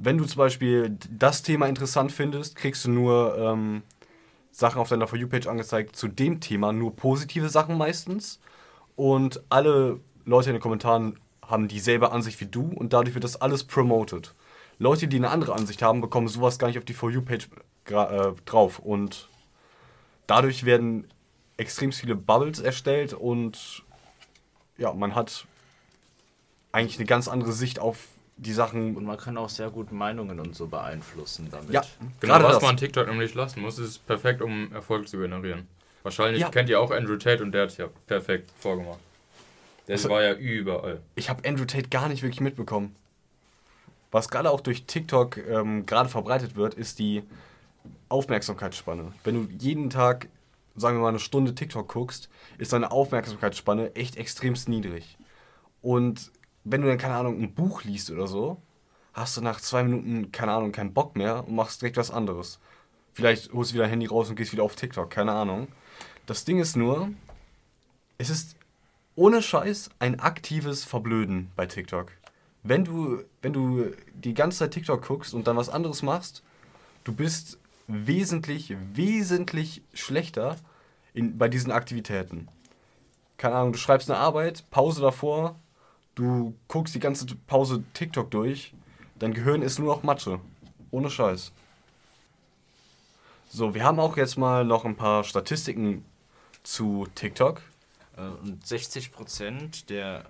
Wenn 0.00 0.16
du 0.18 0.24
zum 0.24 0.38
Beispiel 0.38 0.96
das 1.10 1.42
Thema 1.42 1.66
interessant 1.66 2.12
findest, 2.12 2.54
kriegst 2.54 2.84
du 2.84 2.90
nur 2.90 3.36
ähm, 3.36 3.82
Sachen 4.52 4.80
auf 4.80 4.88
deiner 4.88 5.08
For 5.08 5.18
You-Page 5.18 5.48
angezeigt 5.48 5.96
zu 5.96 6.08
dem 6.08 6.40
Thema, 6.40 6.72
nur 6.72 6.94
positive 6.94 7.48
Sachen 7.48 7.76
meistens. 7.76 8.38
Und 8.94 9.42
alle 9.48 10.00
Leute 10.24 10.50
in 10.50 10.54
den 10.54 10.62
Kommentaren 10.62 11.18
haben 11.42 11.68
dieselbe 11.68 12.12
Ansicht 12.12 12.40
wie 12.40 12.46
du 12.46 12.70
und 12.74 12.92
dadurch 12.92 13.14
wird 13.14 13.24
das 13.24 13.40
alles 13.40 13.64
promoted. 13.64 14.34
Leute, 14.78 15.08
die 15.08 15.16
eine 15.16 15.30
andere 15.30 15.54
Ansicht 15.54 15.82
haben, 15.82 16.00
bekommen 16.00 16.28
sowas 16.28 16.58
gar 16.58 16.68
nicht 16.68 16.78
auf 16.78 16.84
die 16.84 16.94
For 16.94 17.10
You-Page 17.10 17.48
äh, 17.86 18.32
drauf. 18.44 18.78
Und 18.78 19.28
dadurch 20.26 20.64
werden 20.64 21.08
extrem 21.56 21.90
viele 21.90 22.14
Bubbles 22.14 22.60
erstellt 22.60 23.14
und 23.14 23.82
ja, 24.76 24.92
man 24.92 25.16
hat 25.16 25.46
eigentlich 26.70 26.98
eine 26.98 27.06
ganz 27.06 27.26
andere 27.26 27.52
Sicht 27.52 27.80
auf 27.80 28.06
die 28.38 28.52
Sachen. 28.52 28.96
Und 28.96 29.04
man 29.04 29.16
kann 29.18 29.36
auch 29.36 29.48
sehr 29.50 29.70
gut 29.70 29.92
Meinungen 29.92 30.40
und 30.40 30.54
so 30.56 30.66
beeinflussen 30.66 31.48
damit. 31.50 31.70
Ja, 31.70 31.82
Genau, 32.20 32.32
gerade 32.34 32.44
was 32.44 32.54
das. 32.54 32.62
man 32.62 32.76
TikTok 32.76 33.06
nämlich 33.08 33.34
lassen 33.34 33.60
muss, 33.60 33.78
ist 33.78 34.06
perfekt, 34.06 34.40
um 34.42 34.72
Erfolg 34.72 35.08
zu 35.08 35.18
generieren. 35.18 35.66
Wahrscheinlich 36.02 36.40
Ja. 36.42 36.48
kennt 36.48 36.68
ihr 36.70 36.80
auch 36.80 36.90
Andrew 36.90 37.16
Tate 37.16 37.42
und 37.42 37.52
der 37.52 37.62
hat 37.64 37.70
es 37.70 37.76
ja 37.76 37.88
perfekt 38.06 38.50
vorgemacht. 38.58 39.00
Der 39.88 39.94
Also- 39.94 40.08
war 40.10 40.22
ja 40.22 40.34
überall. 40.34 41.00
Ich 41.16 41.28
habe 41.28 41.46
Andrew 41.48 41.64
Tate 41.64 41.88
gar 41.88 42.08
nicht 42.08 42.22
wirklich 42.22 42.40
mitbekommen. 42.40 42.94
Was 44.10 44.28
gerade 44.30 44.50
auch 44.50 44.60
durch 44.62 44.84
TikTok 44.86 45.36
ähm, 45.36 45.84
gerade 45.84 46.08
verbreitet 46.08 46.56
wird, 46.56 46.74
ist 46.74 46.98
die 46.98 47.22
Aufmerksamkeitsspanne. 48.08 49.12
Wenn 49.24 49.34
du 49.34 49.52
jeden 49.58 49.90
Tag, 49.90 50.28
sagen 50.76 50.96
wir 50.96 51.02
mal, 51.02 51.08
eine 51.08 51.18
Stunde 51.18 51.54
TikTok 51.54 51.88
guckst, 51.92 52.28
ist 52.58 52.72
deine 52.72 52.90
Aufmerksamkeitsspanne 52.90 53.94
echt 53.96 54.16
extremst 54.16 54.68
niedrig. 54.68 55.18
Und 55.82 56.30
wenn 56.70 56.82
du 56.82 56.88
dann, 56.88 56.98
keine 56.98 57.14
Ahnung, 57.14 57.40
ein 57.40 57.54
Buch 57.54 57.84
liest 57.84 58.10
oder 58.10 58.26
so, 58.26 58.60
hast 59.12 59.36
du 59.36 59.40
nach 59.40 59.60
zwei 59.60 59.82
Minuten, 59.82 60.32
keine 60.32 60.52
Ahnung, 60.52 60.72
keinen 60.72 60.94
Bock 60.94 61.16
mehr 61.16 61.46
und 61.46 61.54
machst 61.54 61.82
direkt 61.82 61.96
was 61.96 62.10
anderes. 62.10 62.58
Vielleicht 63.14 63.52
holst 63.52 63.70
du 63.70 63.74
wieder 63.74 63.84
ein 63.84 63.90
Handy 63.90 64.06
raus 64.06 64.30
und 64.30 64.36
gehst 64.36 64.52
wieder 64.52 64.62
auf 64.62 64.76
TikTok, 64.76 65.10
keine 65.10 65.32
Ahnung. 65.32 65.68
Das 66.26 66.44
Ding 66.44 66.60
ist 66.60 66.76
nur, 66.76 67.10
es 68.18 68.30
ist 68.30 68.56
ohne 69.16 69.42
Scheiß 69.42 69.90
ein 69.98 70.20
aktives 70.20 70.84
Verblöden 70.84 71.50
bei 71.56 71.66
TikTok. 71.66 72.12
Wenn 72.62 72.84
du, 72.84 73.24
wenn 73.42 73.52
du 73.52 73.92
die 74.14 74.34
ganze 74.34 74.58
Zeit 74.58 74.72
TikTok 74.72 75.06
guckst 75.06 75.34
und 75.34 75.46
dann 75.46 75.56
was 75.56 75.68
anderes 75.68 76.02
machst, 76.02 76.42
du 77.04 77.12
bist 77.12 77.58
wesentlich, 77.88 78.76
wesentlich 78.92 79.82
schlechter 79.94 80.56
in, 81.14 81.38
bei 81.38 81.48
diesen 81.48 81.72
Aktivitäten. 81.72 82.48
Keine 83.38 83.54
Ahnung, 83.56 83.72
du 83.72 83.78
schreibst 83.78 84.10
eine 84.10 84.20
Arbeit, 84.20 84.68
Pause 84.70 85.00
davor, 85.00 85.58
du 86.18 86.54
guckst 86.66 86.94
die 86.94 87.00
ganze 87.00 87.26
Pause 87.46 87.84
TikTok 87.94 88.30
durch, 88.30 88.74
dein 89.18 89.32
Gehirn 89.32 89.62
ist 89.62 89.78
nur 89.78 89.94
noch 89.94 90.02
Matsche. 90.02 90.40
Ohne 90.90 91.10
Scheiß. 91.10 91.52
So, 93.50 93.74
wir 93.74 93.84
haben 93.84 94.00
auch 94.00 94.16
jetzt 94.16 94.36
mal 94.36 94.64
noch 94.64 94.84
ein 94.84 94.96
paar 94.96 95.24
Statistiken 95.24 96.04
zu 96.62 97.06
TikTok. 97.14 97.62
Äh, 98.16 98.22
Und 98.42 98.64
60% 98.64 99.86
der 99.86 100.24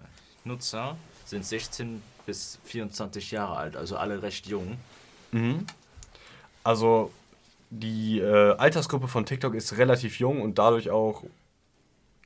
Nutzer 0.44 0.96
sind 1.24 1.44
16 1.44 2.02
bis 2.26 2.58
24 2.64 3.30
Jahre 3.30 3.56
alt, 3.56 3.76
also 3.76 3.96
alle 3.96 4.22
recht 4.22 4.46
jung. 4.46 4.76
Mhm. 5.32 5.66
Also 6.62 7.12
die 7.70 8.18
äh, 8.18 8.56
Altersgruppe 8.56 9.08
von 9.08 9.26
TikTok 9.26 9.54
ist 9.54 9.76
relativ 9.78 10.18
jung 10.18 10.42
und 10.42 10.58
dadurch 10.58 10.90
auch, 10.90 11.24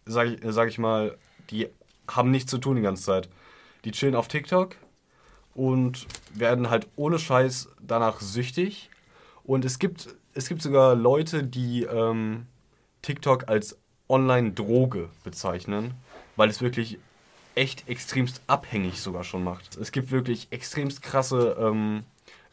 sage 0.05 0.35
ich, 0.35 0.41
sag 0.53 0.69
ich 0.69 0.79
mal, 0.79 1.17
die 1.51 1.69
haben 2.09 2.31
nichts 2.31 2.51
zu 2.51 2.59
tun 2.59 2.77
die 2.77 2.83
ganze 2.83 3.03
Zeit. 3.05 3.29
Die 3.85 3.91
chillen 3.91 4.15
auf 4.15 4.29
TikTok 4.29 4.77
und 5.55 6.07
werden 6.35 6.71
halt 6.71 6.89
ohne 6.97 7.19
Scheiß 7.19 7.69
danach 7.81 8.21
süchtig. 8.21 8.91
Und 9.45 9.65
es 9.65 9.79
gibt, 9.79 10.15
es 10.35 10.49
gibt 10.49 10.63
sogar 10.63 10.95
Leute, 10.95 11.45
die 11.45 11.83
ähm, 11.85 12.47
TikTok 13.03 13.49
als 13.49 13.77
Online-Droge 14.09 15.09
bezeichnen, 15.25 15.95
weil 16.37 16.49
es 16.49 16.61
wirklich 16.61 16.99
echt 17.55 17.89
extremst 17.89 18.41
abhängig 18.47 19.01
sogar 19.01 19.25
schon 19.25 19.45
macht. 19.45 19.77
Es 19.77 19.93
gibt 19.93 20.11
wirklich 20.11 20.49
extremst 20.51 21.03
krasse 21.03 21.57
ähm, 21.59 22.05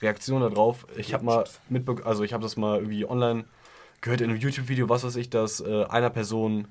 Reaktionen 0.02 0.50
darauf. 0.50 0.88
Ich 0.98 1.14
habe 1.14 1.26
mal 1.26 1.46
mitbekommen, 1.70 2.08
also 2.08 2.24
ich 2.24 2.34
habe 2.34 2.44
das 2.44 2.58
mal 2.58 2.80
irgendwie 2.80 3.06
online 3.06 3.46
gehört 4.02 4.22
in 4.22 4.30
einem 4.30 4.40
YouTube-Video, 4.40 4.90
was 4.90 5.04
weiß 5.04 5.16
ich, 5.18 5.30
dass 5.30 5.60
äh, 5.62 5.86
einer 5.86 6.10
Person 6.10 6.68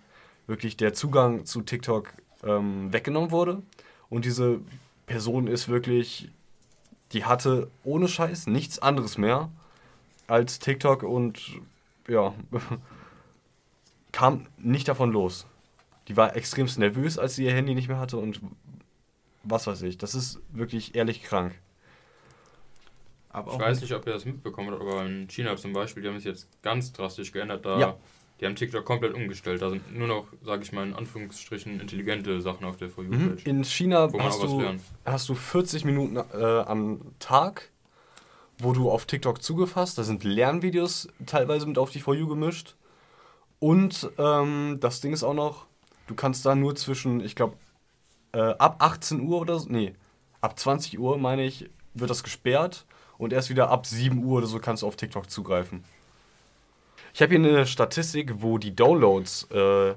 wirklich 0.46 0.76
der 0.76 0.94
Zugang 0.94 1.44
zu 1.44 1.62
TikTok 1.62 2.12
ähm, 2.44 2.92
weggenommen 2.92 3.30
wurde. 3.30 3.62
Und 4.10 4.24
diese 4.24 4.60
Person 5.06 5.46
ist 5.46 5.68
wirklich 5.68 6.30
die 7.12 7.24
hatte 7.24 7.70
ohne 7.84 8.08
Scheiß 8.08 8.46
nichts 8.46 8.78
anderes 8.78 9.18
mehr 9.18 9.50
als 10.26 10.58
TikTok 10.58 11.02
und 11.02 11.40
ja, 12.06 12.34
kam 14.12 14.46
nicht 14.58 14.88
davon 14.88 15.12
los. 15.12 15.46
Die 16.08 16.16
war 16.16 16.36
extremst 16.36 16.78
nervös, 16.78 17.18
als 17.18 17.34
sie 17.34 17.44
ihr 17.44 17.52
Handy 17.52 17.74
nicht 17.74 17.88
mehr 17.88 17.98
hatte 17.98 18.18
und 18.18 18.40
was 19.42 19.66
weiß 19.66 19.82
ich. 19.82 19.98
Das 19.98 20.14
ist 20.14 20.40
wirklich 20.50 20.94
ehrlich 20.94 21.22
krank. 21.22 21.54
Aber 23.30 23.52
Ich 23.52 23.56
auch 23.56 23.60
weiß 23.60 23.80
nicht, 23.82 23.92
ob 23.92 24.06
ihr 24.06 24.12
das 24.12 24.24
mitbekommen 24.24 24.70
habt, 24.70 24.80
aber 24.80 25.04
in 25.04 25.28
China 25.28 25.56
zum 25.56 25.72
Beispiel, 25.72 26.02
die 26.02 26.08
haben 26.08 26.16
es 26.16 26.24
jetzt 26.24 26.48
ganz 26.62 26.92
drastisch 26.92 27.32
geändert. 27.32 27.64
Da 27.64 27.78
Ja. 27.78 27.96
Die 28.40 28.46
haben 28.46 28.54
TikTok 28.54 28.84
komplett 28.84 29.14
umgestellt. 29.14 29.62
Da 29.62 29.70
sind 29.70 29.96
nur 29.96 30.06
noch, 30.06 30.26
sage 30.44 30.62
ich 30.62 30.72
mal 30.72 30.86
in 30.86 30.94
Anführungsstrichen, 30.94 31.80
intelligente 31.80 32.40
Sachen 32.40 32.64
auf 32.64 32.76
der 32.76 32.88
For 32.88 33.02
Mhm. 33.04 33.12
You-Page. 33.12 33.46
In 33.46 33.64
China 33.64 34.08
hast 34.18 34.42
du, 34.42 34.62
hast 35.04 35.28
du 35.28 35.34
40 35.34 35.84
Minuten 35.84 36.16
äh, 36.16 36.60
am 36.60 37.00
Tag, 37.18 37.70
wo 38.58 38.72
du 38.72 38.90
auf 38.90 39.06
TikTok 39.06 39.42
zugefasst. 39.42 39.98
Da 39.98 40.04
sind 40.04 40.22
Lernvideos 40.24 41.08
teilweise 41.26 41.66
mit 41.66 41.78
auf 41.78 41.90
die 41.90 42.00
For 42.00 42.14
You 42.14 42.28
gemischt. 42.28 42.76
Und 43.58 44.08
ähm, 44.18 44.78
das 44.80 45.00
Ding 45.00 45.12
ist 45.12 45.24
auch 45.24 45.34
noch, 45.34 45.66
du 46.06 46.14
kannst 46.14 46.46
da 46.46 46.54
nur 46.54 46.76
zwischen, 46.76 47.20
ich 47.20 47.34
glaube, 47.34 47.56
äh, 48.32 48.38
ab 48.40 48.76
18 48.78 49.20
Uhr 49.20 49.40
oder 49.40 49.58
so, 49.58 49.68
nee, 49.68 49.94
ab 50.40 50.56
20 50.58 50.98
Uhr, 51.00 51.18
meine 51.18 51.44
ich, 51.44 51.68
wird 51.94 52.10
das 52.10 52.22
gesperrt. 52.22 52.86
Und 53.16 53.32
erst 53.32 53.50
wieder 53.50 53.68
ab 53.70 53.84
7 53.84 54.22
Uhr 54.22 54.38
oder 54.38 54.46
so 54.46 54.60
kannst 54.60 54.84
du 54.84 54.86
auf 54.86 54.94
TikTok 54.94 55.28
zugreifen. 55.28 55.82
Ich 57.14 57.22
habe 57.22 57.34
hier 57.36 57.48
eine 57.48 57.66
Statistik, 57.66 58.34
wo 58.42 58.58
die 58.58 58.74
Downloads 58.74 59.48
äh, 59.50 59.94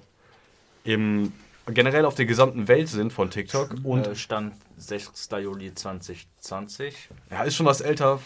im, 0.84 1.32
generell 1.68 2.06
auf 2.06 2.16
der 2.16 2.26
gesamten 2.26 2.68
Welt 2.68 2.88
sind 2.90 3.14
von 3.14 3.30
TikTok. 3.30 3.76
Und 3.84 4.08
äh, 4.08 4.16
Stand 4.16 4.54
6. 4.78 5.30
Juli 5.42 5.74
2020. 5.74 7.10
Ja, 7.30 7.44
ist 7.44 7.56
schon 7.56 7.66
was 7.66 7.82
älter, 7.82 8.20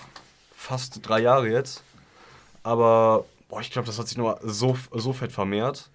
fast 0.56 1.00
drei 1.08 1.20
Jahre 1.22 1.50
jetzt. 1.50 1.84
Aber 2.64 3.26
boah, 3.50 3.62
ich 3.62 3.72
glaube, 3.72 3.86
das 3.88 4.00
hat 4.00 4.08
sich 4.08 4.18
nur 4.18 4.40
so, 4.44 4.78
so 4.92 5.14
fett 5.14 5.32
vermehrt. 5.32 5.90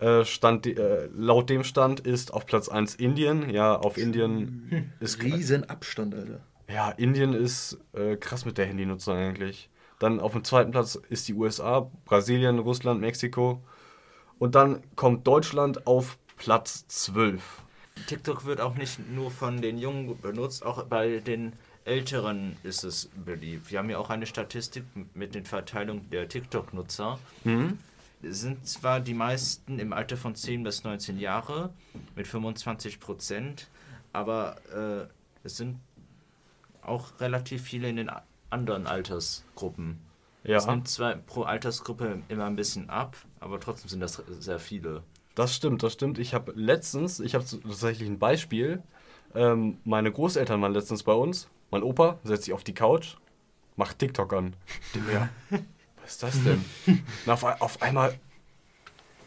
Äh, 0.00 0.24
Stand, 0.24 0.66
äh, 0.66 1.08
laut 1.14 1.48
dem 1.48 1.62
Stand 1.62 2.00
ist 2.00 2.34
auf 2.34 2.44
Platz 2.46 2.68
1 2.68 2.96
Indien. 2.96 3.48
Ja, 3.50 3.76
auf 3.76 3.96
Indien 3.98 4.92
ist 5.00 5.22
Riesen 5.22 5.68
Abstand, 5.70 6.14
Alter. 6.14 6.40
ja, 6.68 6.90
Indien 6.90 7.34
ist 7.34 7.78
äh, 7.92 8.16
krass 8.16 8.44
mit 8.44 8.58
der 8.58 8.66
Handynutzung 8.66 9.16
eigentlich. 9.16 9.68
Dann 10.02 10.18
auf 10.18 10.32
dem 10.32 10.42
zweiten 10.42 10.72
Platz 10.72 10.98
ist 11.10 11.28
die 11.28 11.34
USA, 11.34 11.88
Brasilien, 12.06 12.58
Russland, 12.58 13.00
Mexiko. 13.00 13.62
Und 14.40 14.56
dann 14.56 14.82
kommt 14.96 15.28
Deutschland 15.28 15.86
auf 15.86 16.18
Platz 16.36 16.88
12. 16.88 17.62
TikTok 18.08 18.44
wird 18.44 18.60
auch 18.60 18.74
nicht 18.74 18.98
nur 19.12 19.30
von 19.30 19.62
den 19.62 19.78
Jungen 19.78 20.20
benutzt, 20.20 20.66
auch 20.66 20.82
bei 20.86 21.20
den 21.20 21.52
Älteren 21.84 22.56
ist 22.64 22.82
es 22.82 23.10
beliebt. 23.14 23.70
Wir 23.70 23.78
haben 23.78 23.90
ja 23.90 23.98
auch 23.98 24.10
eine 24.10 24.26
Statistik 24.26 24.82
mit 25.14 25.36
den 25.36 25.44
Verteilungen 25.44 26.10
der 26.10 26.28
TikTok-Nutzer. 26.28 27.20
Mhm. 27.44 27.78
Es 28.24 28.40
sind 28.40 28.66
zwar 28.66 28.98
die 28.98 29.14
meisten 29.14 29.78
im 29.78 29.92
Alter 29.92 30.16
von 30.16 30.34
10 30.34 30.64
bis 30.64 30.82
19 30.82 31.16
Jahre 31.20 31.72
mit 32.16 32.26
25 32.26 32.98
Prozent, 32.98 33.68
aber 34.12 34.56
äh, 34.74 35.06
es 35.44 35.58
sind 35.58 35.78
auch 36.82 37.20
relativ 37.20 37.62
viele 37.62 37.88
in 37.88 37.94
den 37.94 38.10
anderen 38.52 38.86
Altersgruppen. 38.86 39.98
Es 40.44 40.66
Ja, 40.66 40.72
nimmt 40.72 40.88
zwar 40.88 41.14
pro 41.16 41.42
Altersgruppe 41.42 42.22
immer 42.28 42.46
ein 42.46 42.56
bisschen 42.56 42.90
ab, 42.90 43.16
aber 43.40 43.60
trotzdem 43.60 43.88
sind 43.88 44.00
das 44.00 44.14
sehr 44.28 44.58
viele. 44.58 45.02
das 45.34 45.54
stimmt, 45.54 45.82
das 45.82 45.94
stimmt. 45.94 46.18
Ich 46.18 46.34
habe 46.34 46.52
letztens, 46.54 47.20
ich 47.20 47.34
habe 47.34 47.44
tatsächlich 47.44 48.08
ein 48.08 48.18
Beispiel. 48.18 48.82
Ähm, 49.34 49.78
meine 49.84 50.12
Großeltern 50.12 50.60
waren 50.60 50.72
letztens 50.74 51.02
bei 51.04 51.14
uns. 51.14 51.48
Mein 51.70 51.82
Opa 51.82 52.18
setzt 52.22 52.44
sich 52.44 52.52
auf 52.54 52.64
die 52.64 52.74
Couch, 52.74 53.16
macht 53.76 53.98
TikTok 53.98 54.32
an. 54.34 54.56
Ja, 55.12 55.28
was 56.02 56.12
ist 56.12 56.22
das 56.22 56.42
denn? 56.42 56.64
Und 57.24 57.32
auf, 57.32 57.44
auf 57.44 57.80
einmal, 57.82 58.18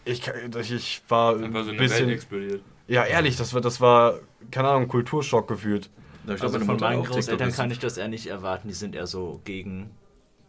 ich, 0.04 0.22
kann- 0.22 0.36
ich 0.60 1.02
war 1.10 1.36
ein 1.36 1.44
Einfach 1.46 1.64
so 1.64 1.70
eine 1.72 1.80
bisschen, 1.80 2.08
Welt 2.08 2.18
explodiert. 2.18 2.62
ja 2.88 3.04
ehrlich, 3.06 3.36
das 3.38 3.54
war, 3.54 3.62
das 3.62 3.82
war, 3.82 4.20
keine 4.52 4.70
Ahnung, 4.70 4.88
Kulturschock 4.88 5.48
gefühlt. 5.48 5.90
Ich 6.28 6.42
Also 6.42 6.60
von 6.60 6.78
meinen 6.78 7.04
Großeltern 7.04 7.52
kann 7.52 7.72
ich 7.72 7.80
das 7.80 7.98
eher 7.98 8.08
nicht 8.08 8.28
erwarten, 8.28 8.68
die 8.68 8.74
sind 8.74 8.96
eher 8.96 9.08
so 9.08 9.42
gegen 9.44 9.92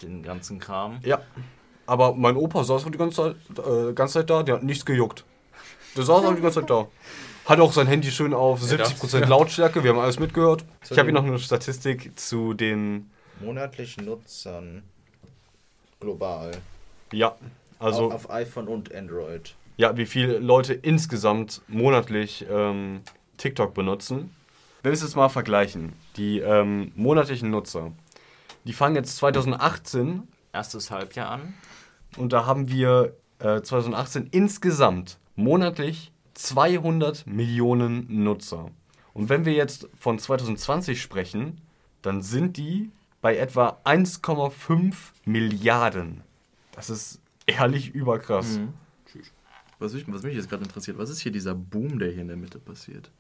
den 0.03 0.23
ganzen 0.23 0.59
Kram. 0.59 1.01
Ja, 1.05 1.21
aber 1.87 2.15
mein 2.15 2.37
Opa 2.37 2.65
saß 2.65 2.85
auch 2.85 2.91
die 2.91 2.99
ganze 2.99 3.17
Zeit, 3.17 3.67
äh, 3.67 3.93
ganze 3.93 4.15
Zeit 4.15 4.31
da, 4.31 4.43
der 4.43 4.57
hat 4.57 4.63
nichts 4.63 4.85
gejuckt. 4.85 5.25
Der 5.97 6.05
saß 6.05 6.25
auch 6.25 6.35
die 6.35 6.43
ganze 6.43 6.61
Zeit 6.61 6.71
da. 6.71 6.87
Hat 7.47 7.61
auch 7.61 7.73
sein 7.73 7.87
Handy 7.87 8.11
schön 8.11 8.35
auf 8.35 8.61
70% 8.61 9.21
ja. 9.21 9.27
Lautstärke, 9.27 9.85
wir 9.85 9.91
haben 9.91 10.01
alles 10.01 10.19
mitgehört. 10.19 10.65
Zu 10.83 10.95
Ich 10.95 10.99
habe 10.99 11.11
hier 11.11 11.15
noch 11.15 11.25
eine 11.25 11.39
Statistik 11.39 12.19
zu 12.19 12.55
den, 12.55 13.11
Monatlichen 13.41 14.05
Nutzern 14.05 14.83
global. 16.01 16.53
ja, 17.13 17.37
also, 17.79 18.11
auf 18.11 18.31
iPhone 18.31 18.69
und 18.69 18.95
Android. 18.95 19.55
ja, 19.77 19.97
wie 19.97 20.07
viele 20.07 20.39
Leute 20.39 20.75
insgesamt 20.75 21.63
monatlich 21.69 22.47
ähm, 22.51 23.03
TikTok 23.37 23.75
benutzen. 23.75 24.35
Wenn 24.87 24.93
wir 24.93 24.99
es 24.99 25.03
jetzt 25.03 25.17
mal 25.17 25.29
vergleichen, 25.29 25.95
die 26.17 26.39
ähm, 26.39 26.93
monatlichen 26.95 27.51
Nutzer, 27.51 27.91
die 28.63 28.73
fangen 28.73 28.95
jetzt 28.95 29.17
2018 29.17 30.23
Erstes 30.53 30.93
Halbjahr 30.93 31.29
an. 31.29 31.55
Und 32.17 32.33
da 32.33 32.47
haben 32.47 32.69
wir 32.69 33.17
äh, 33.41 33.63
2018 33.63 34.29
insgesamt 34.31 35.19
monatlich 35.35 36.13
200 36.35 37.27
Millionen 37.27 38.23
Nutzer. 38.23 38.71
Und 39.13 39.29
wenn 39.29 39.45
wir 39.45 39.55
jetzt 39.55 39.89
von 39.99 40.21
2020 40.21 41.03
sprechen, 41.03 41.61
dann 42.03 42.23
sind 42.23 42.57
die 42.57 42.93
bei 43.21 43.39
etwa 43.39 43.81
1,5 43.85 44.95
Milliarden. 45.25 46.23
Das 46.71 46.91
ist 46.91 47.21
ehrlich 47.47 47.93
überkrass. 47.93 48.59
Mhm. 48.59 48.73
Was 49.81 49.95
mich, 49.95 50.05
was 50.07 50.23
mich 50.23 50.37
jetzt 50.37 50.49
gerade 50.49 50.63
interessiert, 50.63 50.97
was 50.97 51.11
ist 51.11 51.19
hier 51.19 51.33
dieser 51.33 51.57
Boom, 51.57 51.99
der 51.99 52.13
hier 52.13 52.23
in 52.23 52.29
der 52.29 52.37
Mitte 52.37 52.61
passiert? 52.61 53.11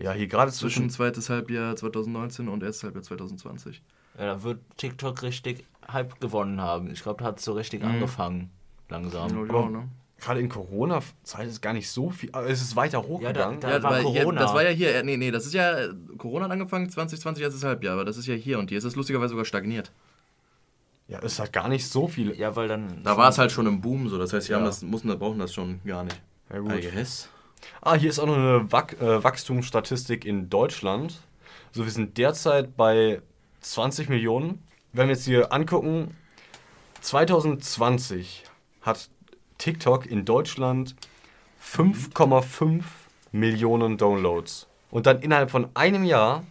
Ja, 0.00 0.12
hier 0.12 0.26
gerade 0.26 0.50
Zwischen 0.50 0.74
zwischen. 0.88 0.90
zweites 0.90 1.30
Halbjahr 1.30 1.76
2019 1.76 2.48
und 2.48 2.62
erstes 2.62 2.82
Halbjahr 2.84 3.02
2020. 3.04 3.80
Ja, 4.18 4.26
da 4.26 4.42
wird 4.42 4.58
TikTok 4.76 5.22
richtig 5.22 5.64
Hype 5.90 6.20
gewonnen 6.20 6.60
haben. 6.60 6.90
Ich 6.90 7.02
glaube, 7.02 7.20
da 7.22 7.26
hat 7.28 7.38
es 7.38 7.44
so 7.44 7.52
richtig 7.52 7.82
Mhm. 7.82 7.88
angefangen. 7.90 8.50
Langsam. 8.88 9.46
Ja, 9.48 9.68
ne? 9.70 9.88
Gerade 10.20 10.40
in 10.40 10.48
Corona-Zeit 10.48 11.48
ist 11.48 11.60
gar 11.60 11.72
nicht 11.72 11.88
so 11.90 12.10
viel. 12.10 12.30
aber 12.32 12.46
Es 12.48 12.62
ist 12.62 12.76
weiter 12.76 13.02
hochgegangen. 13.02 13.60
da- 13.60 13.82
war 13.82 13.90
weil 13.92 14.04
hier, 14.06 14.22
Corona. 14.22 14.40
das 14.40 14.54
war 14.54 14.62
ja 14.62 14.70
hier, 14.70 14.94
äh, 14.96 15.02
nee, 15.02 15.16
nee, 15.16 15.30
das 15.30 15.44
ist 15.46 15.54
ja, 15.54 15.76
Corona 16.18 16.44
hat 16.46 16.52
angefangen, 16.52 16.88
2020 16.88 17.42
erstes 17.42 17.62
Halbjahr, 17.64 17.94
aber 17.94 18.04
das 18.04 18.16
ist 18.16 18.26
ja 18.26 18.34
hier 18.34 18.58
und 18.58 18.70
hier 18.70 18.78
ist 18.78 18.84
es 18.84 18.96
lustigerweise 18.96 19.30
sogar 19.30 19.44
stagniert. 19.44 19.92
Ja, 21.08 21.18
es 21.22 21.38
hat 21.38 21.52
gar 21.52 21.68
nicht 21.68 21.86
so 21.86 22.08
viel. 22.08 22.34
Ja, 22.38 22.56
weil 22.56 22.66
dann. 22.68 23.02
Da 23.02 23.16
war 23.18 23.28
es 23.28 23.36
halt 23.38 23.52
schon 23.52 23.66
im 23.66 23.80
Boom 23.82 24.08
so, 24.08 24.16
das 24.16 24.32
heißt, 24.32 24.48
wir 24.48 24.56
haben 24.56 24.62
Ja. 24.62 24.68
das, 24.70 24.82
mussten, 24.82 25.08
brauchen 25.18 25.38
das 25.38 25.52
schon 25.52 25.80
gar 25.84 26.04
nicht. 26.04 26.18
Ja, 26.50 26.58
gut. 26.60 26.72
I 26.72 26.80
guess. 26.90 27.28
Ah, 27.80 27.94
hier 27.94 28.10
ist 28.10 28.18
auch 28.18 28.26
noch 28.26 28.36
eine 28.36 28.72
Wach 28.72 28.92
äh, 28.92 29.22
Wachstumsstatistik 29.22 30.24
in 30.24 30.50
Deutschland. 30.50 31.20
So, 31.72 31.84
wir 31.84 31.90
sind 31.90 32.18
derzeit 32.18 32.76
bei 32.76 33.20
20 33.60 34.08
Millionen. 34.08 34.62
Wenn 34.92 35.08
wir 35.08 35.14
jetzt 35.14 35.24
hier 35.24 35.52
angucken, 35.52 36.16
2020 37.00 38.44
hat 38.82 39.08
TikTok 39.58 40.06
in 40.06 40.24
Deutschland 40.24 40.94
5,5 41.62 42.82
Millionen 43.32 43.98
Downloads. 43.98 44.68
Und 44.90 45.06
dann 45.06 45.20
innerhalb 45.20 45.50
von 45.50 45.68
einem 45.74 46.04
Jahr 46.04 46.44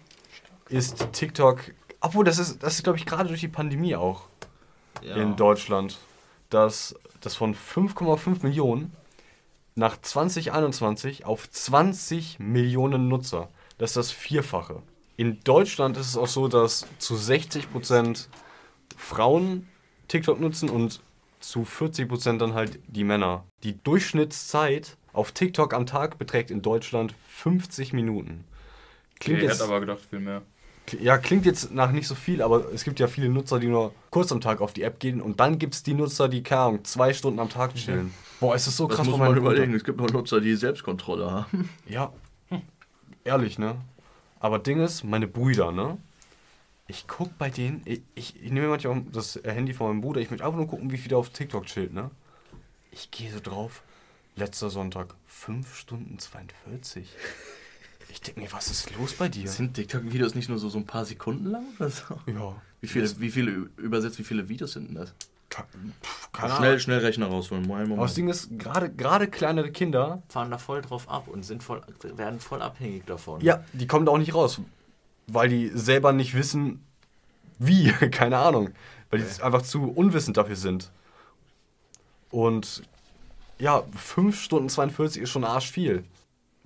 ist 0.69 1.07
TikTok, 1.13 1.59
obwohl 2.01 2.25
das 2.25 2.39
ist, 2.39 2.61
das 2.61 2.75
ist 2.75 2.83
glaube 2.83 2.97
ich, 2.97 3.05
gerade 3.05 3.29
durch 3.29 3.39
die 3.39 3.47
Pandemie 3.47 3.95
auch 3.95 4.23
ja. 5.01 5.15
in 5.15 5.35
Deutschland, 5.35 5.97
dass 6.49 6.95
das 7.21 7.35
von 7.35 7.55
5,5 7.55 8.43
Millionen 8.43 8.93
nach 9.75 9.99
2021 9.99 11.25
auf 11.25 11.49
20 11.49 12.39
Millionen 12.39 13.07
Nutzer. 13.07 13.49
Das 13.77 13.91
ist 13.91 13.97
das 13.97 14.11
Vierfache. 14.11 14.81
In 15.17 15.39
Deutschland 15.43 15.97
ist 15.97 16.07
es 16.07 16.17
auch 16.17 16.27
so, 16.27 16.47
dass 16.47 16.87
zu 16.99 17.15
60% 17.15 18.27
Frauen 18.97 19.67
TikTok 20.07 20.39
nutzen 20.39 20.69
und 20.69 21.01
zu 21.39 21.63
40% 21.63 22.37
dann 22.37 22.53
halt 22.53 22.79
die 22.87 23.03
Männer. 23.03 23.45
Die 23.63 23.81
Durchschnittszeit 23.83 24.97
auf 25.11 25.31
TikTok 25.31 25.73
am 25.73 25.85
Tag 25.85 26.17
beträgt 26.17 26.51
in 26.51 26.61
Deutschland 26.61 27.13
50 27.27 27.93
Minuten. 27.93 28.45
Klingt 29.19 29.39
ich 29.39 29.47
jetzt, 29.47 29.55
hätte 29.55 29.65
aber 29.65 29.79
gedacht, 29.79 29.99
viel 30.09 30.19
mehr. 30.19 30.41
Ja, 30.99 31.17
klingt 31.17 31.45
jetzt 31.45 31.71
nach 31.71 31.91
nicht 31.91 32.07
so 32.07 32.15
viel, 32.15 32.41
aber 32.41 32.71
es 32.73 32.83
gibt 32.83 32.99
ja 32.99 33.07
viele 33.07 33.29
Nutzer, 33.29 33.59
die 33.59 33.67
nur 33.67 33.93
kurz 34.09 34.31
am 34.31 34.41
Tag 34.41 34.61
auf 34.61 34.73
die 34.73 34.83
App 34.83 34.99
gehen 34.99 35.21
und 35.21 35.39
dann 35.39 35.57
gibt 35.59 35.73
es 35.73 35.83
die 35.83 35.93
Nutzer, 35.93 36.27
die, 36.27 36.43
keine 36.43 36.61
Ahnung, 36.61 36.85
zwei 36.85 37.13
Stunden 37.13 37.39
am 37.39 37.49
Tag 37.49 37.73
chillen. 37.75 38.13
Boah, 38.39 38.55
ist 38.55 38.67
das 38.67 38.75
so 38.75 38.87
Das 38.87 38.97
krass 38.97 39.07
muss 39.07 39.17
bei 39.17 39.29
man 39.29 39.37
überlegen, 39.37 39.73
es 39.73 39.83
gibt 39.83 39.99
noch 39.99 40.09
Nutzer, 40.11 40.41
die 40.41 40.55
Selbstkontrolle 40.55 41.31
haben. 41.31 41.69
Ja, 41.87 42.11
ehrlich, 43.23 43.57
ne? 43.57 43.75
Aber 44.39 44.59
Ding 44.59 44.81
ist, 44.81 45.03
meine 45.03 45.27
Brüder, 45.27 45.71
ne? 45.71 45.97
Ich 46.87 47.07
guck 47.07 47.37
bei 47.37 47.49
denen, 47.49 47.81
ich, 47.85 48.01
ich, 48.13 48.43
ich 48.43 48.51
nehme 48.51 48.67
manchmal 48.67 49.03
das 49.11 49.39
Handy 49.43 49.73
von 49.73 49.87
meinem 49.87 50.01
Bruder, 50.01 50.19
ich 50.19 50.29
möchte 50.29 50.45
einfach 50.45 50.57
nur 50.57 50.67
gucken, 50.67 50.91
wie 50.91 50.97
viel 50.97 51.09
der 51.09 51.17
auf 51.17 51.29
TikTok 51.29 51.65
chillt, 51.65 51.93
ne? 51.93 52.11
Ich 52.91 53.09
gehe 53.09 53.31
so 53.31 53.39
drauf, 53.39 53.83
letzter 54.35 54.69
Sonntag, 54.69 55.15
5 55.27 55.75
Stunden 55.75 56.19
42. 56.19 57.09
Ich 58.13 58.21
denke 58.21 58.41
mir, 58.41 58.53
was 58.53 58.69
ist 58.69 58.95
los 58.95 59.13
bei 59.13 59.27
dir? 59.27 59.47
Sind 59.49 59.73
TikTok-Videos 59.73 60.35
nicht 60.35 60.47
nur 60.47 60.59
so, 60.59 60.69
so 60.69 60.77
ein 60.77 60.85
paar 60.85 61.03
Sekunden 61.03 61.49
lang 61.49 61.63
oder 61.79 61.89
so? 61.89 62.19
Ja. 62.27 62.55
Wie 62.79 62.87
viele, 62.87 63.19
wie 63.19 63.31
viele 63.31 63.51
übersetzt, 63.77 64.19
wie 64.19 64.23
viele 64.23 64.47
Videos 64.47 64.73
sind 64.73 64.89
denn 64.89 64.95
das? 64.95 65.15
Pff, 65.49 66.31
keine 66.31 66.53
Schnell, 66.55 66.79
schnell 66.79 66.99
Rechner 66.99 67.25
rausholen. 67.25 67.65
Moment, 67.65 67.91
Aber 67.91 68.03
das 68.03 68.15
Moment. 68.15 68.17
Ding 68.17 68.27
ist, 68.29 68.59
gerade 68.59 68.91
gerade 68.91 69.27
kleinere 69.27 69.71
Kinder, 69.71 70.21
Fahren 70.29 70.51
da 70.51 70.59
voll 70.59 70.81
drauf 70.81 71.09
ab 71.09 71.27
und 71.27 71.43
sind 71.43 71.63
voll, 71.63 71.81
werden 72.03 72.39
voll 72.39 72.61
abhängig 72.61 73.05
davon. 73.05 73.41
ja, 73.41 73.63
die 73.73 73.87
kommen 73.87 74.05
da 74.05 74.11
auch 74.11 74.17
nicht 74.19 74.35
raus. 74.35 74.61
Weil 75.25 75.49
die 75.49 75.71
selber 75.73 76.13
nicht 76.13 76.35
wissen, 76.35 76.85
wie. 77.57 77.91
keine 78.11 78.37
Ahnung. 78.37 78.69
Weil 79.09 79.21
die 79.21 79.41
einfach 79.41 79.63
zu 79.63 79.91
unwissend 79.91 80.37
dafür 80.37 80.55
sind. 80.55 80.91
Und 82.29 82.83
ja, 83.57 83.83
5 83.95 84.39
Stunden 84.39 84.69
42 84.69 85.21
ist 85.21 85.29
schon 85.31 85.43
arsch 85.43 85.71
viel. 85.71 86.03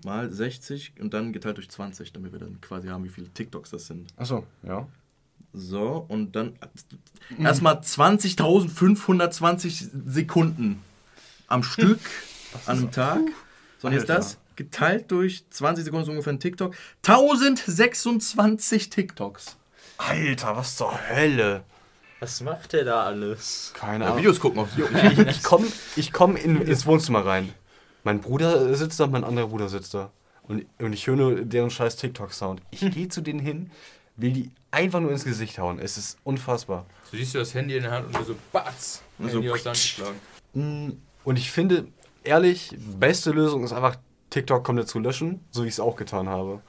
Mal 0.03 0.31
60 0.31 0.93
und 0.99 1.13
dann 1.13 1.31
geteilt 1.33 1.57
durch 1.57 1.69
20, 1.69 2.13
damit 2.13 2.31
wir 2.31 2.39
dann 2.39 2.61
quasi 2.61 2.87
haben, 2.87 3.03
wie 3.03 3.09
viele 3.09 3.27
TikToks 3.29 3.71
das 3.71 3.87
sind. 3.87 4.07
Achso, 4.15 4.45
ja. 4.63 4.87
So, 5.53 6.05
und 6.07 6.35
dann 6.35 6.57
erstmal 7.39 7.79
20.520 7.79 9.89
Sekunden 10.05 10.83
am 11.47 11.63
Stück 11.63 11.99
an 12.67 12.77
einem 12.77 12.91
Tag. 12.91 13.21
So, 13.79 13.87
und 13.87 13.93
jetzt 13.93 14.09
das 14.09 14.37
geteilt 14.55 15.11
durch 15.11 15.45
20 15.49 15.85
Sekunden 15.85 16.03
ist 16.03 16.09
ungefähr 16.09 16.33
ein 16.33 16.39
TikTok. 16.39 16.75
1026 17.05 18.89
TikToks. 18.89 19.57
Alter, 19.97 20.57
was 20.57 20.75
zur 20.75 20.93
Hölle? 21.09 21.63
Was 22.19 22.41
macht 22.41 22.73
der 22.73 22.83
da 22.83 23.03
alles? 23.03 23.71
Keine 23.75 24.05
Ahnung. 24.05 24.19
Videos 24.19 24.39
gucken 24.39 24.59
auf 24.59 24.75
YouTube. 24.75 25.03
Ich, 25.03 25.19
ich 25.19 25.43
komme 25.43 25.67
ich 25.95 26.11
komm 26.11 26.35
in, 26.35 26.61
ins 26.61 26.85
Wohnzimmer 26.85 27.25
rein. 27.25 27.53
Mein 28.03 28.21
Bruder 28.21 28.73
sitzt 28.75 28.99
da, 28.99 29.07
mein 29.07 29.23
anderer 29.23 29.47
Bruder 29.47 29.69
sitzt 29.69 29.93
da. 29.93 30.11
Und, 30.47 30.65
und 30.79 30.93
ich 30.93 31.05
höre 31.07 31.15
nur 31.17 31.35
deren 31.43 31.69
scheiß 31.69 31.97
TikTok-Sound. 31.97 32.61
Ich 32.71 32.79
gehe 32.91 33.09
zu 33.09 33.21
denen 33.21 33.39
hin, 33.39 33.69
will 34.15 34.31
die 34.31 34.51
einfach 34.71 34.99
nur 35.01 35.11
ins 35.11 35.25
Gesicht 35.25 35.59
hauen. 35.59 35.77
Es 35.79 35.97
ist 35.97 36.17
unfassbar. 36.23 36.85
So 37.11 37.17
siehst 37.17 37.33
du 37.35 37.39
das 37.39 37.53
Handy 37.53 37.75
in 37.75 37.83
der 37.83 37.91
Hand 37.91 38.07
und 38.07 38.15
du 38.17 38.23
so 38.23 38.35
batz. 38.53 39.01
Und 39.19 39.29
Handy 39.29 39.47
so 39.47 39.53
aus 39.53 39.63
der 39.63 39.71
Hand 39.71 39.81
geschlagen. 39.81 40.19
Mm, 40.53 40.89
Und 41.25 41.37
ich 41.37 41.51
finde, 41.51 41.87
ehrlich, 42.23 42.75
beste 42.99 43.31
Lösung 43.31 43.63
ist 43.63 43.73
einfach, 43.73 43.97
TikTok 44.29 44.63
komplett 44.63 44.87
zu 44.89 44.99
löschen, 44.99 45.41
so 45.51 45.63
wie 45.63 45.67
ich 45.67 45.73
es 45.75 45.79
auch 45.79 45.95
getan 45.95 46.27
habe. 46.29 46.61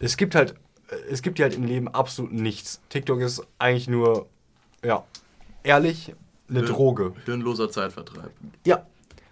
Es 0.00 0.16
gibt 0.16 0.34
halt, 0.34 0.54
es 1.08 1.22
gibt 1.22 1.38
hier 1.38 1.44
halt 1.46 1.54
im 1.56 1.64
Leben 1.64 1.88
absolut 1.88 2.32
nichts. 2.32 2.80
TikTok 2.90 3.20
ist 3.20 3.42
eigentlich 3.58 3.88
nur, 3.88 4.26
ja, 4.84 5.04
ehrlich, 5.62 6.14
eine 6.48 6.60
Hö- 6.62 6.66
Droge. 6.66 7.12
Hirnloser 7.24 7.70
Zeitvertreib. 7.70 8.30
Ja, 8.66 8.84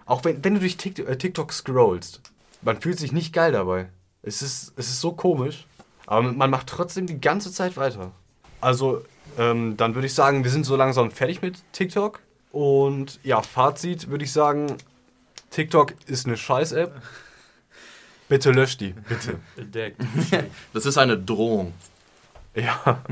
auch 0.06 0.24
wenn, 0.24 0.44
wenn 0.44 0.54
du 0.54 0.60
durch 0.60 0.76
TikTok, 0.76 1.08
äh, 1.08 1.16
TikTok 1.16 1.52
scrollst, 1.52 2.20
man 2.62 2.80
fühlt 2.80 2.98
sich 2.98 3.12
nicht 3.12 3.32
geil 3.32 3.52
dabei. 3.52 3.88
Es 4.22 4.42
ist, 4.42 4.72
es 4.76 4.88
ist 4.88 5.00
so 5.00 5.12
komisch, 5.12 5.66
aber 6.06 6.32
man 6.32 6.50
macht 6.50 6.68
trotzdem 6.68 7.06
die 7.06 7.20
ganze 7.20 7.52
Zeit 7.52 7.76
weiter. 7.76 8.12
Also, 8.60 9.02
ähm, 9.38 9.76
dann 9.76 9.94
würde 9.94 10.06
ich 10.06 10.14
sagen, 10.14 10.44
wir 10.44 10.50
sind 10.50 10.64
so 10.64 10.76
langsam 10.76 11.10
fertig 11.10 11.42
mit 11.42 11.62
TikTok. 11.72 12.20
Und 12.52 13.18
ja, 13.22 13.40
Fazit 13.42 14.10
würde 14.10 14.24
ich 14.24 14.32
sagen, 14.32 14.76
TikTok 15.50 15.94
ist 16.06 16.26
eine 16.26 16.36
Scheiß-App. 16.36 17.00
Bitte 18.28 18.50
löscht 18.50 18.80
die, 18.80 18.94
bitte. 19.08 19.38
Entdeckt. 19.56 20.00
Das 20.72 20.86
ist 20.86 20.98
eine 20.98 21.18
Drohung. 21.18 21.74
Ja, 22.54 23.02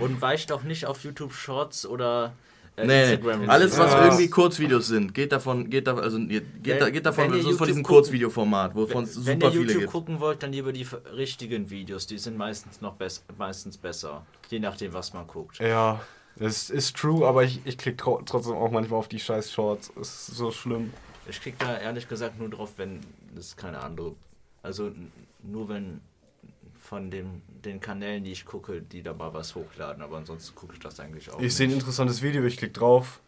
Und 0.00 0.20
weicht 0.20 0.52
auch 0.52 0.62
nicht 0.62 0.86
auf 0.86 1.04
YouTube 1.04 1.32
Shorts 1.32 1.86
oder 1.86 2.32
Nee, 2.78 3.12
Instagram. 3.12 3.40
nee. 3.40 3.46
alles 3.48 3.78
was 3.78 3.92
Ja. 3.92 4.04
irgendwie 4.04 4.28
Kurzvideos 4.28 4.86
sind, 4.88 5.14
geht 5.14 5.32
davon, 5.32 5.70
geht 5.70 5.86
da, 5.86 5.96
also 5.96 6.18
geht, 6.18 6.44
Wenn- 6.62 6.78
da, 6.78 6.90
geht 6.90 7.06
davon, 7.06 7.24
wenn 7.30 7.34
ihr 7.38 7.42
so 7.42 7.48
von 7.48 7.52
YouTube 7.52 7.66
diesem 7.68 7.82
Kurzvideoformat, 7.82 8.74
wovon 8.74 9.04
es 9.04 9.24
Wenn 9.24 9.40
super 9.40 9.46
ihr 9.46 9.52
viele 9.52 9.62
YouTube 9.64 9.80
gibt. 9.80 9.92
gucken 9.92 10.20
wollt, 10.20 10.42
dann 10.42 10.52
lieber 10.52 10.72
die 10.72 10.86
richtigen 11.14 11.70
Videos. 11.70 12.06
Die 12.06 12.18
sind 12.18 12.36
meistens 12.36 12.80
noch 12.82 12.94
bess 12.94 13.24
meistens 13.38 13.78
besser. 13.78 14.26
Je 14.50 14.58
nachdem, 14.58 14.92
was 14.92 15.12
man 15.14 15.26
guckt. 15.26 15.58
ja, 15.58 16.00
es 16.38 16.68
ist 16.68 16.94
true, 16.96 17.26
aber 17.26 17.44
ich, 17.44 17.60
ich 17.64 17.78
klicke 17.78 18.04
trotzdem 18.26 18.52
auch 18.56 18.70
manchmal 18.70 18.98
auf 18.98 19.08
die 19.08 19.18
scheiß 19.20 19.50
Shorts. 19.52 19.90
Es 19.98 20.28
ist 20.28 20.36
so 20.36 20.50
schlimm. 20.50 20.92
Ich 21.30 21.40
klicke 21.40 21.56
da 21.64 21.78
ehrlich 21.78 22.06
gesagt 22.08 22.38
nur 22.38 22.50
drauf, 22.50 22.72
wenn 22.76 23.00
es 23.38 23.56
keine 23.56 23.80
andere. 23.82 24.14
Also 24.62 24.90
nur 25.42 25.68
wenn 25.70 26.00
von 26.88 27.10
den, 27.10 27.42
den 27.64 27.80
Kanälen, 27.80 28.22
die 28.24 28.32
ich 28.32 28.44
gucke, 28.44 28.80
die 28.80 29.02
da 29.02 29.12
mal 29.12 29.32
was 29.34 29.54
hochladen. 29.54 30.02
Aber 30.02 30.16
ansonsten 30.18 30.54
gucke 30.54 30.74
ich 30.74 30.80
das 30.80 31.00
eigentlich 31.00 31.30
auch. 31.30 31.40
Ich 31.40 31.54
sehe 31.54 31.68
ein 31.68 31.72
interessantes 31.72 32.22
Video, 32.22 32.44
ich 32.44 32.56
klicke 32.56 32.72
drauf, 32.74 33.20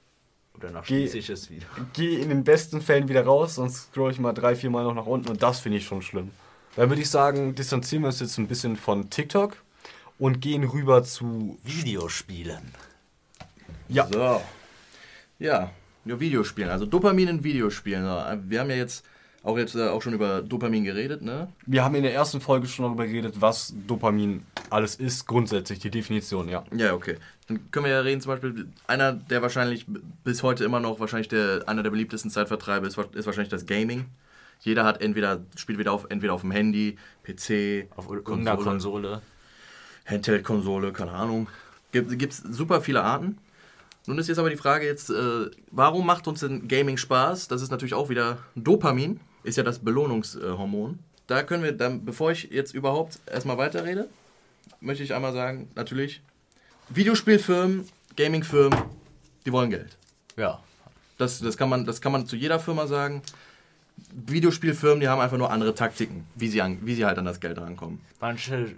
Und 0.54 0.64
danach 0.64 0.84
Geh- 0.84 1.00
schließe 1.08 1.18
ich 1.18 1.28
es 1.30 1.50
wieder. 1.50 1.66
gehe 1.92 2.18
in 2.20 2.28
den 2.28 2.44
besten 2.44 2.80
Fällen 2.80 3.08
wieder 3.08 3.24
raus, 3.24 3.56
sonst 3.56 3.90
scroll 3.90 4.12
ich 4.12 4.18
mal 4.20 4.32
drei, 4.32 4.54
vier 4.54 4.70
Mal 4.70 4.84
noch 4.84 4.94
nach 4.94 5.06
unten 5.06 5.28
und 5.28 5.42
das 5.42 5.60
finde 5.60 5.78
ich 5.78 5.86
schon 5.86 6.02
schlimm. 6.02 6.30
Dann 6.76 6.88
würde 6.90 7.02
ich 7.02 7.10
sagen, 7.10 7.54
distanzieren 7.54 8.02
wir 8.04 8.08
uns 8.08 8.20
jetzt 8.20 8.38
ein 8.38 8.46
bisschen 8.46 8.76
von 8.76 9.10
TikTok 9.10 9.56
und 10.18 10.40
gehen 10.40 10.62
rüber 10.64 11.02
zu. 11.02 11.58
Videospielen. 11.64 12.72
Ja, 13.88 14.06
So. 14.06 14.40
Ja, 15.40 15.70
ja, 16.04 16.20
Videospielen, 16.20 16.70
also 16.70 16.86
Dopamin 16.86 17.28
in 17.28 17.44
Videospielen. 17.44 18.04
Wir 18.48 18.60
haben 18.60 18.70
ja 18.70 18.76
jetzt 18.76 19.04
auch 19.42 19.56
jetzt 19.56 19.74
äh, 19.74 19.88
auch 19.88 20.02
schon 20.02 20.14
über 20.14 20.42
Dopamin 20.42 20.84
geredet, 20.84 21.22
ne? 21.22 21.48
wir 21.66 21.84
haben 21.84 21.94
in 21.94 22.02
der 22.02 22.12
ersten 22.12 22.40
Folge 22.40 22.66
schon 22.66 22.84
darüber 22.84 23.06
geredet, 23.06 23.40
was 23.40 23.74
Dopamin 23.86 24.44
alles 24.70 24.96
ist, 24.96 25.26
grundsätzlich, 25.26 25.78
die 25.78 25.90
Definition, 25.90 26.48
ja. 26.48 26.64
Ja, 26.74 26.94
okay. 26.94 27.16
Dann 27.46 27.70
können 27.70 27.86
wir 27.86 27.92
ja 27.92 28.00
reden, 28.00 28.20
zum 28.20 28.32
Beispiel, 28.32 28.68
einer, 28.86 29.12
der 29.12 29.40
wahrscheinlich 29.40 29.86
bis 30.24 30.42
heute 30.42 30.64
immer 30.64 30.80
noch 30.80 31.00
wahrscheinlich 31.00 31.28
der, 31.28 31.62
einer 31.66 31.82
der 31.82 31.90
beliebtesten 31.90 32.30
Zeitvertreibe 32.30 32.86
ist, 32.86 32.98
ist 32.98 33.26
wahrscheinlich 33.26 33.48
das 33.48 33.64
Gaming. 33.64 34.06
Jeder 34.60 34.84
hat 34.84 35.00
entweder, 35.00 35.40
spielt 35.56 35.78
wieder 35.78 35.92
auf, 35.92 36.06
entweder 36.10 36.34
auf 36.34 36.40
dem 36.40 36.50
Handy, 36.50 36.98
PC, 37.22 37.86
Auf 37.96 38.10
irgendeiner 38.10 38.56
Konsole. 38.56 39.22
Handheld-Konsole, 40.04 40.92
keine 40.92 41.12
Ahnung. 41.12 41.48
Gibt 41.92 42.32
es 42.32 42.38
super 42.38 42.80
viele 42.80 43.02
Arten. 43.02 43.38
Nun 44.06 44.18
ist 44.18 44.28
jetzt 44.28 44.38
aber 44.38 44.50
die 44.50 44.56
Frage 44.56 44.86
jetzt, 44.86 45.10
äh, 45.10 45.50
warum 45.70 46.06
macht 46.06 46.26
uns 46.28 46.40
denn 46.40 46.66
Gaming 46.66 46.96
Spaß? 46.96 47.48
Das 47.48 47.60
ist 47.60 47.70
natürlich 47.70 47.94
auch 47.94 48.08
wieder 48.08 48.38
Dopamin, 48.54 49.20
ist 49.42 49.56
ja 49.56 49.62
das 49.62 49.78
Belohnungshormon. 49.80 50.98
Da 51.26 51.42
können 51.42 51.62
wir 51.62 51.72
dann, 51.72 52.04
bevor 52.04 52.30
ich 52.32 52.44
jetzt 52.44 52.74
überhaupt 52.74 53.18
erstmal 53.26 53.58
weiterrede, 53.58 54.08
möchte 54.80 55.02
ich 55.04 55.14
einmal 55.14 55.32
sagen, 55.32 55.70
natürlich, 55.74 56.22
Videospielfirmen, 56.88 57.86
Gamingfirmen, 58.16 58.78
die 59.44 59.52
wollen 59.52 59.70
Geld. 59.70 59.96
Ja. 60.36 60.60
Das, 61.18 61.40
das, 61.40 61.56
kann 61.56 61.68
man, 61.68 61.84
das 61.84 62.00
kann 62.00 62.12
man 62.12 62.26
zu 62.26 62.36
jeder 62.36 62.58
Firma 62.60 62.86
sagen. 62.86 63.22
Videospielfirmen, 64.12 65.00
die 65.00 65.08
haben 65.08 65.20
einfach 65.20 65.36
nur 65.38 65.50
andere 65.50 65.74
Taktiken, 65.74 66.26
wie 66.34 66.48
sie, 66.48 66.62
an, 66.62 66.78
wie 66.82 66.94
sie 66.94 67.04
halt 67.04 67.18
an 67.18 67.24
das 67.24 67.40
Geld 67.40 67.58
rankommen. 67.58 68.00
Manche 68.20 68.72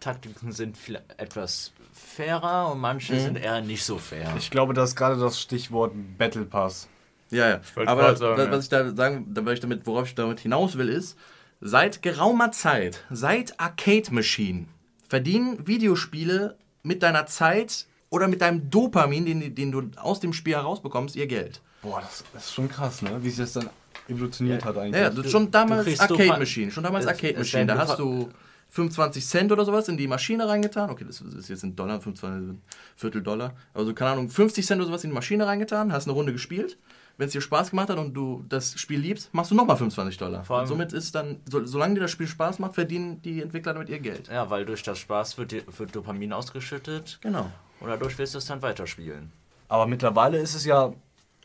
Taktiken 0.00 0.52
sind 0.52 0.76
etwas 1.18 1.72
fairer 1.92 2.72
und 2.72 2.80
manche 2.80 3.12
Mhm. 3.14 3.20
sind 3.20 3.36
eher 3.36 3.60
nicht 3.60 3.84
so 3.84 3.98
fair. 3.98 4.34
Ich 4.38 4.50
glaube, 4.50 4.74
das 4.74 4.90
ist 4.90 4.96
gerade 4.96 5.20
das 5.20 5.40
Stichwort 5.40 5.92
Battle 6.18 6.44
Pass. 6.46 6.88
Ja, 7.32 7.48
ja. 7.48 7.60
Aber 7.86 8.14
sagen, 8.16 8.36
da, 8.36 8.44
ja. 8.44 8.50
was 8.50 8.64
ich 8.64 8.70
da 8.70 8.94
sagen, 8.94 9.26
da 9.32 9.50
ich 9.52 9.60
damit, 9.60 9.86
worauf 9.86 10.06
ich 10.06 10.14
damit 10.14 10.40
hinaus 10.40 10.78
will, 10.78 10.88
ist, 10.88 11.18
seit 11.60 12.02
geraumer 12.02 12.52
Zeit, 12.52 13.04
seit 13.10 13.58
Arcade 13.58 14.12
Machine, 14.12 14.66
verdienen 15.08 15.66
Videospiele 15.66 16.56
mit 16.82 17.02
deiner 17.02 17.26
Zeit 17.26 17.86
oder 18.10 18.28
mit 18.28 18.42
deinem 18.42 18.68
Dopamin, 18.68 19.24
den, 19.24 19.54
den 19.54 19.72
du 19.72 19.90
aus 19.96 20.20
dem 20.20 20.32
Spiel 20.32 20.54
herausbekommst, 20.54 21.16
ihr 21.16 21.26
Geld. 21.26 21.62
Boah, 21.80 22.00
das, 22.00 22.24
das 22.32 22.44
ist 22.44 22.52
schon 22.54 22.68
krass, 22.68 23.02
ne? 23.02 23.18
Wie 23.22 23.30
sich 23.30 23.38
das 23.38 23.54
dann 23.54 23.70
evolutioniert 24.08 24.62
Ja. 24.62 24.68
hat 24.68 24.76
eigentlich. 24.76 25.00
Ja, 25.00 25.08
ja 25.08 25.10
das 25.10 25.30
schon 25.30 25.50
damals 25.50 25.98
Arcade 26.00 26.38
Machine, 26.38 26.70
schon 26.70 26.84
damals 26.84 27.04
Es- 27.04 27.10
Arcade 27.10 27.38
Machine. 27.38 27.66
Da 27.66 27.78
hast 27.78 27.98
du 27.98 28.28
25 28.68 29.26
Cent 29.26 29.52
oder 29.52 29.64
sowas 29.64 29.88
in 29.88 29.96
die 29.96 30.06
Maschine 30.08 30.48
reingetan. 30.48 30.90
Okay, 30.90 31.04
das 31.06 31.20
ist 31.20 31.48
jetzt 31.48 31.62
in 31.62 31.76
Dollar, 31.76 32.00
25 32.00 32.58
Viertel 32.96 33.22
Dollar. 33.22 33.54
Also 33.74 33.92
keine 33.94 34.12
Ahnung, 34.12 34.30
50 34.30 34.66
Cent 34.66 34.80
oder 34.80 34.88
sowas 34.88 35.04
in 35.04 35.10
die 35.10 35.14
Maschine 35.14 35.46
reingetan, 35.46 35.92
hast 35.92 36.06
eine 36.06 36.14
Runde 36.14 36.32
gespielt. 36.32 36.78
Wenn 37.22 37.28
es 37.28 37.34
dir 37.34 37.40
Spaß 37.40 37.70
gemacht 37.70 37.88
hat 37.88 37.98
und 37.98 38.14
du 38.14 38.44
das 38.48 38.76
Spiel 38.80 38.98
liebst, 38.98 39.32
machst 39.32 39.52
du 39.52 39.54
nochmal 39.54 39.76
25 39.76 40.18
Dollar. 40.18 40.44
Vor 40.44 40.56
allem- 40.56 40.62
und 40.64 40.68
somit 40.70 40.92
ist 40.92 41.14
dann, 41.14 41.36
so, 41.48 41.64
solange 41.64 41.94
dir 41.94 42.00
das 42.00 42.10
Spiel 42.10 42.26
Spaß 42.26 42.58
macht, 42.58 42.74
verdienen 42.74 43.22
die 43.22 43.40
Entwickler 43.40 43.74
damit 43.74 43.90
ihr 43.90 44.00
Geld. 44.00 44.26
Ja, 44.26 44.50
weil 44.50 44.64
durch 44.64 44.82
das 44.82 44.98
Spaß 44.98 45.38
wird, 45.38 45.52
dir- 45.52 45.62
wird 45.78 45.94
Dopamin 45.94 46.32
ausgeschüttet 46.32 47.18
Genau. 47.22 47.48
und 47.78 47.88
dadurch 47.88 48.18
willst 48.18 48.34
du 48.34 48.38
es 48.38 48.46
dann 48.46 48.60
weiterspielen. 48.60 49.30
Aber 49.68 49.86
mittlerweile 49.86 50.38
ist 50.38 50.56
es 50.56 50.64
ja. 50.64 50.92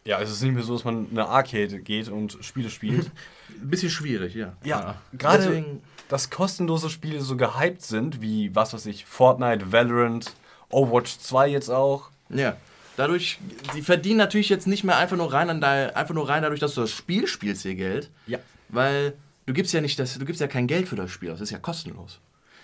Ja, 0.04 0.20
es 0.20 0.32
ist 0.32 0.42
nicht 0.42 0.56
mehr 0.56 0.64
so, 0.64 0.74
dass 0.74 0.84
man 0.84 1.12
in 1.12 1.20
eine 1.20 1.28
Arcade 1.30 1.80
geht 1.80 2.10
und 2.10 2.40
Spiele 2.42 2.72
spielt. 2.72 3.12
Ein 3.62 3.70
bisschen 3.70 3.92
schwierig, 3.92 4.34
ja. 4.34 4.54
ja, 4.64 4.96
gerade 5.14 5.44
Deswegen- 5.44 5.84
dass 6.10 6.32
kostenlose 6.32 6.90
Spiele 6.90 7.22
so 7.22 7.38
gehypt 7.38 7.84
sind, 7.84 8.20
wie, 8.20 8.56
was 8.56 8.74
weiß 8.74 8.88
ich, 8.88 9.06
Fortnite, 9.06 9.72
Valorant, 9.72 10.34
Overwatch 10.72 11.20
2 11.20 11.50
jetzt 11.50 11.70
auch. 11.70 12.10
Ja. 12.30 12.56
Dadurch, 12.98 13.40
die 13.76 13.82
verdienen 13.82 14.18
natürlich 14.18 14.50
jetzt 14.50 14.68
nicht 14.68 14.84
mehr 14.84 14.98
einfach 14.98 15.16
nur 15.16 15.32
rein 15.32 15.50
an 15.50 15.62
da, 15.62 15.88
einfach 15.90 16.14
nur 16.14 16.28
rein 16.28 16.42
dadurch, 16.44 16.60
dass 16.60 16.74
du 16.76 16.82
das 16.82 16.92
Spiel 16.92 17.28
spielst, 17.28 17.64
ihr 17.64 17.76
Geld. 17.76 18.10
Ja. 18.26 18.40
Weil 18.70 19.14
du 19.46 19.54
gibst 19.54 19.72
ja 19.74 19.80
nicht 19.82 19.98
das, 20.00 20.18
du 20.18 20.26
gibst 20.26 20.42
ja 20.42 20.48
kein 20.48 20.68
Geld 20.68 20.88
für 20.90 20.96
das 20.98 21.10
Spiel 21.12 21.30
das 21.30 21.40
ist 21.40 21.52
ja 21.52 21.60
kostenlos. 21.60 22.20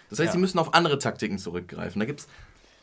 Das 0.10 0.20
heißt, 0.20 0.28
Ja. 0.28 0.32
sie 0.34 0.40
müssen 0.40 0.60
auf 0.60 0.74
andere 0.74 1.00
Taktiken 1.00 1.38
zurückgreifen. 1.38 2.00
Da 2.00 2.06
gibt 2.06 2.22
es 2.22 2.28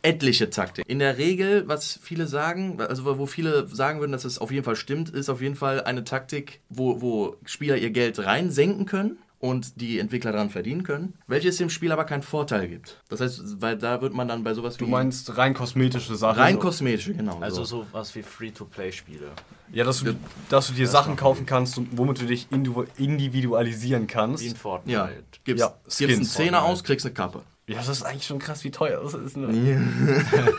etliche 0.02 0.48
Taktiken. 0.48 0.90
In 0.90 0.98
der 1.00 1.18
Regel, 1.18 1.68
was 1.68 1.98
viele 2.02 2.26
sagen, 2.26 2.80
also 2.80 3.18
wo 3.18 3.26
viele 3.26 3.68
sagen 3.68 4.00
würden, 4.00 4.12
dass 4.12 4.24
es 4.24 4.38
auf 4.38 4.50
jeden 4.50 4.64
Fall 4.64 4.76
stimmt, 4.76 5.10
ist 5.10 5.28
auf 5.28 5.42
jeden 5.42 5.56
Fall 5.56 5.82
eine 5.82 6.04
Taktik, 6.04 6.60
wo, 6.70 7.02
wo 7.02 7.36
Spieler 7.44 7.76
ihr 7.76 7.90
Geld 7.90 8.18
reinsenken 8.18 8.86
können 8.86 9.18
und 9.40 9.80
die 9.80 9.98
Entwickler 9.98 10.32
daran 10.32 10.50
verdienen 10.50 10.82
können, 10.84 11.14
welches 11.26 11.56
dem 11.56 11.70
Spiel 11.70 11.90
aber 11.92 12.04
keinen 12.04 12.22
Vorteil 12.22 12.68
gibt. 12.68 13.02
Das 13.08 13.20
heißt, 13.20 13.60
weil 13.60 13.76
da 13.78 14.00
wird 14.02 14.12
man 14.14 14.28
dann 14.28 14.44
bei 14.44 14.52
sowas 14.54 14.76
Du 14.76 14.86
wie 14.86 14.90
meinst 14.90 15.36
rein 15.36 15.54
kosmetische 15.54 16.14
Sachen? 16.14 16.38
rein 16.38 16.58
kosmetische, 16.58 17.14
genau. 17.14 17.38
Also 17.40 17.64
so. 17.64 17.84
sowas 17.90 18.14
wie 18.14 18.22
Free-to-Play-Spiele. 18.22 19.30
Ja, 19.72 19.84
dass 19.84 20.00
du, 20.02 20.14
dass 20.50 20.66
du 20.68 20.74
dir 20.74 20.86
Sachen 20.86 21.16
kaufen 21.16 21.46
kannst, 21.46 21.78
und 21.78 21.88
womit 21.96 22.20
du 22.20 22.26
dich 22.26 22.48
individu- 22.52 22.86
individualisieren 22.98 24.06
kannst. 24.06 24.44
Wie 24.44 24.48
in 24.48 24.56
Fortnite. 24.56 24.92
Ja, 24.98 25.08
gibst, 25.44 25.60
Ja, 25.60 25.74
gibst 25.84 26.00
einen 26.02 26.10
Skins. 26.16 26.32
Zehner 26.34 26.62
aus, 26.64 26.84
kriegst 26.84 27.06
eine 27.06 27.14
Kappe. 27.14 27.42
Ja, 27.66 27.76
das 27.78 27.88
ist 27.88 28.02
eigentlich 28.02 28.26
schon 28.26 28.40
krass, 28.40 28.62
wie 28.64 28.70
teuer 28.70 29.00
das 29.02 29.14
ist. 29.14 29.36
Ne? 29.36 29.46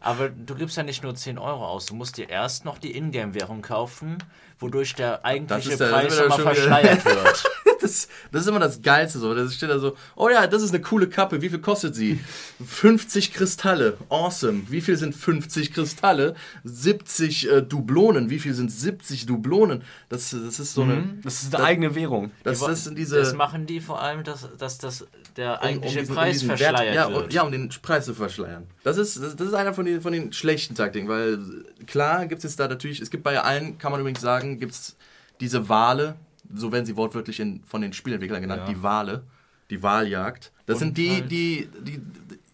Aber 0.00 0.28
du 0.28 0.54
gibst 0.56 0.76
ja 0.76 0.82
nicht 0.82 1.02
nur 1.04 1.14
10 1.14 1.38
Euro 1.38 1.64
aus, 1.66 1.86
du 1.86 1.94
musst 1.94 2.16
dir 2.16 2.28
erst 2.28 2.64
noch 2.64 2.78
die 2.78 2.96
Ingame-Währung 2.96 3.62
kaufen, 3.62 4.18
wodurch 4.58 4.94
der 4.94 5.24
eigentliche 5.24 5.76
der- 5.76 5.86
Preis 5.90 6.08
das 6.08 6.24
ist 6.24 6.28
nochmal 6.28 6.54
verschleiert 6.54 7.04
wird. 7.04 7.44
Das, 7.82 8.08
das 8.30 8.42
ist 8.42 8.48
immer 8.48 8.60
das 8.60 8.80
Geilste 8.80 9.18
so. 9.18 9.34
Da 9.34 9.48
steht 9.50 9.68
da 9.68 9.78
so, 9.78 9.96
oh 10.16 10.28
ja, 10.28 10.46
das 10.46 10.62
ist 10.62 10.70
eine 10.72 10.80
coole 10.82 11.08
Kappe. 11.08 11.42
Wie 11.42 11.48
viel 11.50 11.58
kostet 11.58 11.94
sie? 11.94 12.20
50 12.64 13.32
Kristalle. 13.34 13.96
Awesome. 14.08 14.62
Wie 14.68 14.80
viel 14.80 14.96
sind 14.96 15.14
50 15.14 15.72
Kristalle? 15.74 16.34
70 16.64 17.50
äh, 17.50 17.62
Dublonen. 17.62 18.30
Wie 18.30 18.38
viel 18.38 18.54
sind 18.54 18.70
70 18.70 19.26
Dublonen? 19.26 19.82
Das, 20.08 20.30
das 20.30 20.60
ist 20.60 20.74
so 20.74 20.82
eine... 20.82 21.18
Das 21.22 21.42
ist 21.42 21.54
eine 21.54 21.64
eigene 21.64 21.94
Währung. 21.94 22.30
Das, 22.44 22.60
Die 22.60 22.66
das 22.66 22.84
sind 22.84 22.96
diese... 22.98 23.16
das 23.16 23.34
machen 23.34 23.66
die 23.66 23.80
vor 23.80 24.00
allem, 24.00 24.24
dass, 24.24 24.48
dass 24.58 24.78
das 24.78 25.06
der 25.36 25.52
um- 25.52 25.58
um 25.58 25.62
eigentliche 25.68 25.98
diesen- 26.00 26.10
um 26.10 26.16
Preis 26.16 26.46
Wert- 26.48 26.58
verschleiert 26.58 26.94
ja, 26.94 27.10
wird. 27.12 27.24
um- 27.24 27.30
ja, 27.30 27.42
um 27.42 27.52
den 27.52 27.68
Preis 27.82 28.04
zu 28.04 28.14
verschleiern. 28.14 28.66
Das 28.84 28.96
ist, 28.98 29.20
das, 29.22 29.36
das 29.36 29.48
ist 29.48 29.54
einer 29.54 29.74
von 29.74 29.84
den, 29.86 30.00
von 30.00 30.12
den 30.12 30.32
schlechten 30.32 30.74
Taktiken, 30.74 31.08
weil 31.08 31.34
äh, 31.80 31.84
klar 31.84 32.26
gibt 32.26 32.38
es 32.40 32.44
jetzt 32.44 32.60
da 32.60 32.68
natürlich, 32.68 33.00
es 33.00 33.10
gibt 33.10 33.22
bei 33.24 33.40
allen, 33.40 33.78
kann 33.78 33.92
man 33.92 34.00
übrigens 34.00 34.20
sagen, 34.20 34.58
gibt 34.58 34.72
es 34.72 34.96
diese 35.40 35.68
Wale, 35.68 36.14
so 36.54 36.72
werden 36.72 36.86
sie 36.86 36.96
wortwörtlich 36.96 37.40
in, 37.40 37.62
von 37.64 37.80
den 37.82 37.92
Spielentwicklern 37.92 38.42
genannt, 38.42 38.62
Ja. 38.66 38.72
die 38.72 38.82
Wale, 38.82 39.22
die 39.70 39.82
Waljagd. 39.82 40.52
Das 40.66 40.74
Und 40.76 40.78
sind 40.80 40.98
die, 40.98 41.10
halt- 41.10 41.30
die, 41.30 41.68
die, 41.80 42.00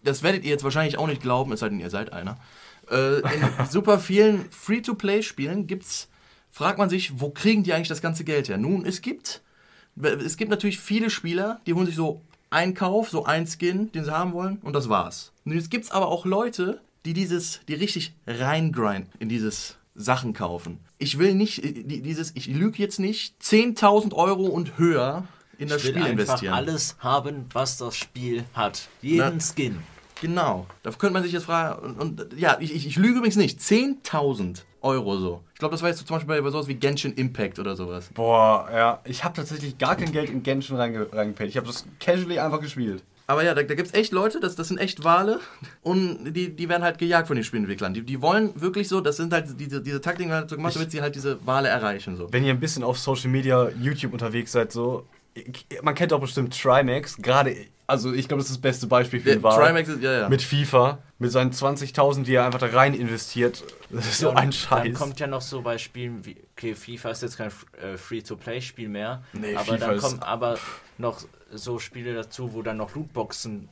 das 0.03 0.23
werdet 0.23 0.43
ihr 0.43 0.49
jetzt 0.51 0.63
wahrscheinlich 0.63 0.97
auch 0.97 1.07
nicht 1.07 1.21
glauben, 1.21 1.51
es 1.51 1.59
sei 1.59 1.69
denn, 1.69 1.79
ihr 1.79 1.89
seid 1.89 2.13
einer. 2.13 2.37
Äh, 2.89 3.19
in 3.19 3.43
super 3.69 3.99
vielen 3.99 4.49
Free-to-Play-Spielen 4.51 5.67
gibt's, 5.67 6.07
fragt 6.49 6.77
man 6.79 6.89
sich, 6.89 7.19
wo 7.19 7.29
kriegen 7.29 7.63
die 7.63 7.73
eigentlich 7.73 7.87
das 7.89 8.01
ganze 8.01 8.23
Geld 8.23 8.49
her? 8.49 8.57
Nun, 8.57 8.85
es 8.85 9.01
gibt 9.01 9.41
es 10.01 10.37
gibt 10.37 10.49
natürlich 10.49 10.79
viele 10.79 11.09
Spieler, 11.09 11.59
die 11.67 11.73
holen 11.73 11.85
sich 11.85 11.95
so 11.95 12.21
einen 12.51 12.73
Kauf, 12.73 13.09
so 13.09 13.25
einen 13.25 13.45
Skin, 13.47 13.91
den 13.91 14.05
sie 14.05 14.11
haben 14.15 14.31
wollen, 14.31 14.57
und 14.61 14.73
das 14.73 14.87
war's. 14.87 15.33
Und 15.43 15.51
jetzt 15.53 15.69
gibt's 15.69 15.91
aber 15.91 16.07
auch 16.07 16.25
Leute, 16.25 16.79
die 17.05 17.13
dieses, 17.13 17.59
die 17.67 17.73
richtig 17.73 18.13
reingrinden 18.25 19.11
in 19.19 19.27
dieses 19.29 19.75
Sachen 20.01 20.33
kaufen. 20.33 20.79
Ich 20.97 21.19
will 21.19 21.35
nicht, 21.35 21.63
äh, 21.63 21.71
die- 21.83 22.01
dieses, 22.01 22.31
ich 22.35 22.47
lüge 22.47 22.77
jetzt 22.77 22.99
nicht, 22.99 23.35
10.000 23.41 24.13
Euro 24.13 24.45
und 24.45 24.77
höher 24.77 25.25
in 25.57 25.67
das 25.67 25.79
ich 25.79 25.83
will 25.87 25.91
Spiel 25.91 26.03
einfach 26.03 26.19
investieren. 26.23 26.53
alles 26.53 26.95
haben, 26.99 27.45
was 27.53 27.77
das 27.77 27.97
Spiel 27.97 28.45
hat. 28.53 28.87
Jeden 29.01 29.17
Na- 29.17 29.39
Skin. 29.39 29.79
Genau. 30.21 30.67
Da 30.83 30.91
könnte 30.91 31.13
man 31.13 31.23
sich 31.23 31.31
jetzt 31.33 31.45
fragen, 31.45 31.81
und, 31.97 31.99
und 32.21 32.39
ja, 32.39 32.57
ich, 32.59 32.73
ich, 32.73 32.87
ich 32.87 32.95
lüge 32.97 33.17
übrigens 33.19 33.35
nicht, 33.37 33.59
10.000 33.59 34.63
Euro 34.81 35.17
so. 35.17 35.43
Ich 35.53 35.59
glaube, 35.59 35.73
das 35.73 35.81
war 35.81 35.89
jetzt 35.89 36.05
zum 36.05 36.15
Beispiel 36.15 36.41
bei, 36.41 36.49
sowas 36.49 36.67
wie 36.67 36.75
Genshin 36.75 37.13
Impact 37.13 37.59
oder 37.59 37.75
sowas. 37.75 38.09
Boah, 38.13 38.69
ja. 38.71 38.99
Ich 39.03 39.23
habe 39.25 39.33
tatsächlich 39.35 39.77
gar 39.77 39.95
kein 39.97 40.11
Geld 40.13 40.29
in 40.29 40.43
Genshin 40.43 40.77
reinge 40.77 41.07
reingepayt. 41.11 41.49
Ich 41.49 41.57
habe 41.57 41.67
das 41.67 41.85
casually 41.99 42.39
einfach 42.39 42.61
gespielt. 42.61 43.03
Aber 43.29 43.43
ja, 43.43 43.53
da, 43.53 43.61
da 43.61 43.75
gibt 43.75 43.89
es 43.89 43.93
echt 43.93 44.11
Leute, 44.11 44.39
das, 44.39 44.55
das 44.55 44.69
sind 44.69 44.79
echt 44.79 45.03
Wale 45.03 45.39
und 45.83 46.33
die, 46.33 46.49
die 46.49 46.67
werden 46.67 46.81
halt 46.81 46.97
gejagt 46.97 47.27
von 47.27 47.35
den 47.35 47.43
Spielentwicklern. 47.43 47.93
Die, 47.93 48.01
die 48.01 48.23
wollen 48.23 48.59
wirklich 48.59 48.87
so, 48.87 49.01
das 49.01 49.17
sind 49.17 49.31
halt 49.31 49.59
diese, 49.59 49.83
diese 49.83 50.01
Taktiken 50.01 50.31
halt 50.31 50.49
so 50.49 50.55
gemacht, 50.55 50.75
damit 50.75 50.89
sie 50.89 50.99
halt 50.99 51.13
diese 51.13 51.45
Wale 51.45 51.67
erreichen. 51.67 52.17
So. 52.17 52.33
Wenn 52.33 52.43
ihr 52.43 52.51
ein 52.51 52.59
bisschen 52.59 52.83
auf 52.83 52.97
Social 52.97 53.29
Media, 53.29 53.69
YouTube 53.79 54.13
unterwegs 54.13 54.51
seid, 54.51 54.71
so. 54.71 55.05
Man 55.83 55.93
kennt 55.93 56.11
doch 56.11 56.19
bestimmt 56.19 56.59
Trimax. 56.59 57.17
Gerade, 57.17 57.55
also 57.85 58.11
ich 58.13 58.27
glaube, 58.27 58.41
das 58.41 58.49
ist 58.49 58.55
das 58.55 58.61
beste 58.61 58.87
Beispiel 58.87 59.19
für 59.19 59.29
den 59.29 59.43
Wahl. 59.43 59.63
Trimax 59.63 59.89
ist, 59.89 60.01
ja, 60.01 60.21
ja. 60.21 60.29
Mit 60.29 60.41
FIFA, 60.41 60.97
mit 61.19 61.31
seinen 61.31 61.51
20.000, 61.51 62.23
die 62.23 62.33
er 62.33 62.45
einfach 62.47 62.57
da 62.59 62.65
rein 62.65 62.95
investiert. 62.95 63.63
Das 63.91 64.07
ist 64.07 64.17
so 64.17 64.29
Und 64.31 64.37
ein 64.37 64.45
Dann 64.45 64.53
Scheiß. 64.53 64.97
kommt 64.97 65.19
ja 65.19 65.27
noch 65.27 65.41
so 65.41 65.61
bei 65.61 65.77
Spielen 65.77 66.25
wie, 66.25 66.35
okay, 66.57 66.73
FIFA 66.73 67.11
ist 67.11 67.21
jetzt 67.21 67.37
kein 67.37 67.51
äh, 67.79 67.95
Free-to-Play-Spiel 67.95 68.89
mehr, 68.89 69.21
Nee, 69.33 69.55
aber 69.55 69.73
FIFA 69.75 69.77
dann 69.77 69.97
kommen 69.99 70.19
aber 70.23 70.57
noch 70.97 71.21
so 71.53 71.79
Spiele 71.79 72.13
dazu, 72.13 72.53
wo 72.53 72.61
dann 72.61 72.77
noch 72.77 72.95
Lootboxen 72.95 73.69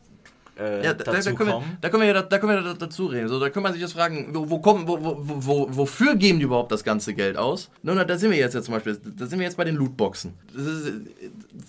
äh, 0.58 0.84
Ja, 0.84 0.94
da, 0.94 1.04
da, 1.04 1.12
dazu 1.14 1.36
können 1.36 1.50
wir, 1.50 1.54
kommen. 1.56 1.78
da 1.82 1.90
können 1.90 2.02
wir 2.02 2.08
ja 2.08 2.14
da, 2.14 2.22
da 2.24 2.40
können 2.40 2.54
wir 2.54 2.62
da, 2.62 2.74
dazu 2.74 3.06
reden. 3.08 3.28
So, 3.28 3.40
da 3.40 3.50
kann 3.50 3.64
man 3.64 3.74
sich 3.74 3.82
jetzt 3.82 3.94
fragen, 3.94 4.30
wo, 4.34 4.50
wo 4.50 4.60
kommen, 4.60 4.88
wo, 4.88 5.04
wo, 5.04 5.18
wo, 5.20 5.46
wo, 5.46 5.78
wofür 5.78 6.16
geben 6.16 6.40
die 6.40 6.46
überhaupt 6.46 6.72
das 6.72 6.84
ganze 6.84 7.14
Geld 7.14 7.38
aus? 7.38 7.70
Nun, 7.84 7.96
da 7.96 8.18
sind 8.18 8.32
wir 8.32 8.38
jetzt 8.38 8.54
ja 8.56 8.62
zum 8.62 8.74
Beispiel, 8.74 8.98
da 8.98 9.26
sind 9.26 9.40
wir 9.40 9.46
jetzt 9.46 9.58
bei 9.58 9.64
den 9.64 9.76
Lootboxen. 9.76 10.34
Ist, 10.56 10.88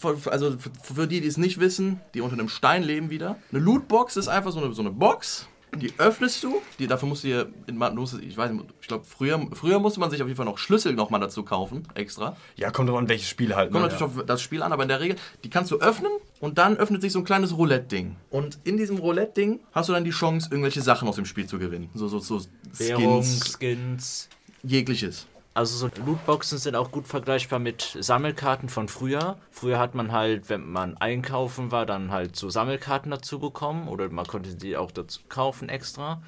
äh, 0.05 0.31
also 0.31 0.53
für, 0.59 0.71
für 0.95 1.07
die, 1.07 1.21
die 1.21 1.29
es 1.29 1.37
nicht 1.37 1.61
wissen, 1.61 2.01
die 2.15 2.21
unter 2.21 2.35
einem 2.35 2.49
Stein 2.49 2.83
leben 2.83 3.11
wieder. 3.11 3.37
Eine 3.53 3.61
Lootbox 3.61 4.17
ist 4.17 4.29
einfach 4.29 4.53
so 4.53 4.63
eine, 4.63 4.73
so 4.73 4.83
eine 4.83 4.91
Box, 4.91 5.47
die 5.77 5.93
öffnest 5.99 6.43
du, 6.43 6.61
die, 6.79 6.87
dafür 6.87 7.09
musst 7.09 7.25
du 7.25 7.29
dir, 7.29 7.49
in, 7.67 7.77
musst, 7.77 8.21
ich 8.21 8.37
weiß 8.37 8.51
nicht, 8.51 8.65
ich 8.81 8.89
glaube, 8.89 9.05
früher, 9.05 9.41
früher 9.53 9.79
musste 9.79 10.01
man 10.01 10.11
sich 10.11 10.23
auf 10.23 10.29
jeden 10.29 10.37
Fall 10.37 10.47
noch 10.47 10.59
Schlüssel 10.59 10.95
nochmal 10.95 11.21
dazu 11.21 11.43
kaufen, 11.43 11.87
extra. 11.95 12.37
ja, 12.57 12.71
kommt 12.71 12.89
doch 12.89 12.97
an, 12.97 13.09
welches 13.09 13.29
Spiel 13.29 13.55
halt. 13.55 13.71
Kommt 13.71 13.85
ne? 13.85 13.91
natürlich 13.91 14.19
auf 14.19 14.25
das 14.25 14.43
Spiel 14.43 14.63
an, 14.63 14.73
aber 14.73 14.83
in 14.83 14.89
der 14.89 15.01
Regel, 15.01 15.17
die 15.45 15.51
kannst 15.51 15.71
du 15.71 15.79
öffnen 15.79 16.13
und 16.41 16.59
dann 16.59 16.77
öffnet 16.77 17.03
sich 17.03 17.13
so 17.13 17.19
ein 17.19 17.25
kleines 17.25 17.57
Roulette-Ding. 17.57 18.17
Und 18.31 18.59
in 18.65 18.77
diesem 18.77 18.99
Roulette-Ding 18.99 19.61
hast 19.73 19.89
du 19.89 19.93
dann 19.93 20.05
die 20.05 20.11
Chance, 20.11 20.49
irgendwelche 20.51 20.83
Sachen 20.83 21.09
aus 21.09 21.17
dem 21.17 21.27
Spiel 21.27 21.47
zu 21.47 21.59
gewinnen. 21.59 21.91
So, 21.95 22.09
so, 22.09 22.19
so 22.19 22.41
Währung, 22.73 23.23
Skins, 23.23 23.53
Skins. 23.59 24.29
jegliches. 24.63 25.27
Also 25.59 25.77
so 25.77 25.91
Lootboxen 26.07 26.59
sind 26.59 26.77
auch 26.77 26.93
gut 26.93 27.09
vergleichbar 27.09 27.59
mit 27.59 27.99
Sammelkarten 27.99 28.69
von 28.69 28.87
früher. 28.87 29.39
Früher 29.51 29.81
hat 29.81 29.93
man 29.97 30.13
halt, 30.13 30.49
wenn 30.49 30.65
man 30.71 30.97
einkaufen 30.99 31.73
war, 31.73 31.85
dann 31.85 32.13
halt 32.13 32.37
so 32.37 32.49
Sammelkarten 32.49 33.11
dazu 33.11 33.41
bekommen 33.41 33.89
oder 33.89 34.09
man 34.09 34.25
konnte 34.25 34.55
die 34.55 34.77
auch 34.77 34.93
dazu 34.93 35.19
kaufen 35.29 35.69
extra. 35.69 36.23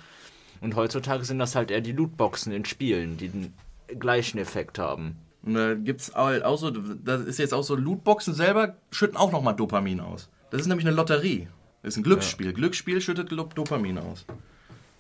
Und 0.61 0.75
heutzutage 0.75 1.25
sind 1.25 1.38
das 1.38 1.55
halt 1.55 1.71
eher 1.71 1.81
die 1.81 1.93
Lootboxen 1.93 2.53
in 2.53 2.64
Spielen, 2.64 3.19
die 3.19 3.29
den 3.29 3.55
gleichen 4.01 4.37
Effekt 4.38 4.81
haben. 4.81 5.16
Und 5.45 5.55
da 5.55 5.75
gibt's 5.75 6.12
halt 6.12 6.43
auch 6.43 6.59
so, 6.59 6.73
das 6.73 7.21
ist 7.21 7.38
jetzt 7.38 7.55
auch 7.55 7.62
so, 7.62 7.77
Lootboxen 7.77 8.35
selber 8.35 8.79
schütten 8.90 9.16
auch 9.16 9.31
nochmal 9.31 9.55
Dopamin 9.55 10.01
aus. 10.01 10.29
Das 10.51 10.61
ist 10.61 10.66
nämlich 10.66 10.88
eine 10.88 10.97
Lotterie. 10.97 11.47
Das 11.85 11.95
ist 11.95 11.99
ein 11.99 12.03
Glücksspiel. 12.03 12.53
Glücksspiel 12.53 13.01
schüttet 13.01 13.31
Dopamin 13.31 13.99
aus. 13.99 14.27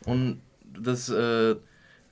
Und 0.04 0.40
das, 0.80 1.08
äh, 1.08 1.56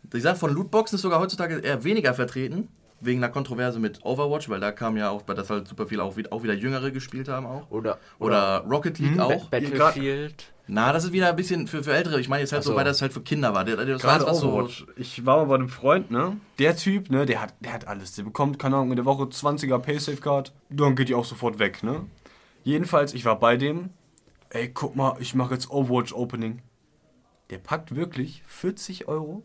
die 0.02 0.20
Sache 0.20 0.36
von 0.36 0.52
Lootboxen 0.54 0.96
ist 0.96 1.02
sogar 1.02 1.20
heutzutage 1.20 1.58
eher 1.58 1.84
weniger 1.84 2.14
vertreten, 2.14 2.68
wegen 3.00 3.22
einer 3.22 3.32
Kontroverse 3.32 3.78
mit 3.78 4.04
Overwatch, 4.04 4.48
weil 4.48 4.60
da 4.60 4.72
kam 4.72 4.96
ja 4.96 5.10
auch, 5.10 5.22
weil 5.26 5.36
das 5.36 5.50
halt 5.50 5.68
super 5.68 5.86
viele 5.86 6.02
auch, 6.02 6.16
wieder- 6.16 6.32
auch 6.32 6.42
wieder 6.42 6.54
Jüngere 6.54 6.90
gespielt 6.90 7.28
haben 7.28 7.46
auch. 7.46 7.70
Oder, 7.70 7.98
Oder 8.18 8.64
Rocket 8.68 8.98
League 8.98 9.18
auch. 9.20 9.44
Ba- 9.46 9.58
Battlefield. 9.60 10.52
Na, 10.70 10.92
das 10.92 11.04
ist 11.04 11.12
wieder 11.12 11.30
ein 11.30 11.36
bisschen 11.36 11.66
für, 11.66 11.82
für 11.82 11.94
Ältere. 11.94 12.20
Ich 12.20 12.28
meine 12.28 12.42
jetzt 12.42 12.52
halt 12.52 12.62
so, 12.62 12.72
so. 12.72 12.76
weil 12.76 12.84
das 12.84 13.00
halt 13.00 13.12
für 13.14 13.22
Kinder 13.22 13.54
war. 13.54 13.64
Das 13.64 13.76
Gerade 14.02 14.24
war 14.24 14.30
was 14.32 14.40
so. 14.40 14.52
Overwatch. 14.52 14.84
Ich 14.96 15.24
war 15.24 15.38
mal 15.38 15.44
bei 15.46 15.54
einem 15.54 15.68
Freund, 15.70 16.10
ne? 16.10 16.36
Der 16.58 16.76
Typ, 16.76 17.08
ne, 17.10 17.24
der 17.24 17.40
hat, 17.40 17.54
der 17.60 17.72
hat 17.72 17.86
alles. 17.88 18.16
Der 18.16 18.24
bekommt, 18.24 18.58
keine 18.58 18.76
Ahnung, 18.76 18.90
in 18.90 18.96
der 18.96 19.06
Woche 19.06 19.22
20er 19.24 19.78
Paysafe-Card. 19.78 20.52
Dann 20.68 20.94
geht 20.94 21.08
die 21.08 21.14
auch 21.14 21.24
sofort 21.24 21.58
weg, 21.58 21.82
ne? 21.82 22.04
Jedenfalls, 22.64 23.14
ich 23.14 23.24
war 23.24 23.38
bei 23.38 23.56
dem. 23.56 23.90
Ey, 24.50 24.68
guck 24.70 24.94
mal, 24.96 25.16
ich 25.20 25.34
mache 25.34 25.54
jetzt 25.54 25.70
Overwatch 25.70 26.12
Opening. 26.12 26.60
Der 27.50 27.58
packt 27.58 27.94
wirklich 27.96 28.42
40 28.46 29.08
Euro 29.08 29.42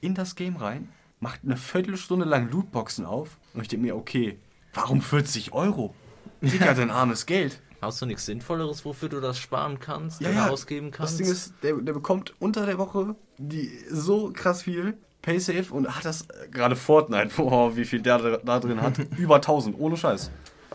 in 0.00 0.14
das 0.14 0.34
Game 0.34 0.56
rein, 0.56 0.88
macht 1.20 1.40
eine 1.44 1.56
Viertelstunde 1.56 2.24
lang 2.24 2.50
Lootboxen 2.50 3.06
auf. 3.06 3.38
Und 3.54 3.62
ich 3.62 3.68
denke 3.68 3.86
mir, 3.86 3.96
okay, 3.96 4.38
warum 4.74 5.00
40 5.00 5.52
Euro? 5.52 5.94
Digga, 6.40 6.74
dein 6.74 6.90
armes 6.90 7.26
Geld. 7.26 7.60
Hast 7.82 8.00
du 8.02 8.06
nichts 8.06 8.26
Sinnvolleres, 8.26 8.84
wofür 8.84 9.08
du 9.08 9.20
das 9.20 9.38
sparen 9.38 9.78
kannst 9.78 10.20
Ja, 10.20 10.30
ja, 10.30 10.48
ausgeben 10.48 10.90
kannst? 10.90 11.12
Das 11.12 11.18
Ding 11.18 11.26
ist, 11.26 11.54
der, 11.62 11.74
der 11.74 11.92
bekommt 11.92 12.34
unter 12.38 12.66
der 12.66 12.78
Woche 12.78 13.14
die 13.38 13.70
so 13.90 14.32
krass 14.32 14.62
viel 14.62 14.96
Paysafe 15.22 15.72
und 15.74 15.94
hat 15.94 16.04
das 16.04 16.22
äh, 16.22 16.48
gerade 16.50 16.76
Fortnite, 16.76 17.30
boah, 17.36 17.76
wie 17.76 17.84
viel 17.84 18.00
der 18.00 18.18
da, 18.18 18.36
da 18.38 18.60
drin 18.60 18.80
hat, 18.80 18.98
über 19.18 19.36
1000, 19.36 19.78
ohne 19.78 19.96
Scheiß. 19.96 20.30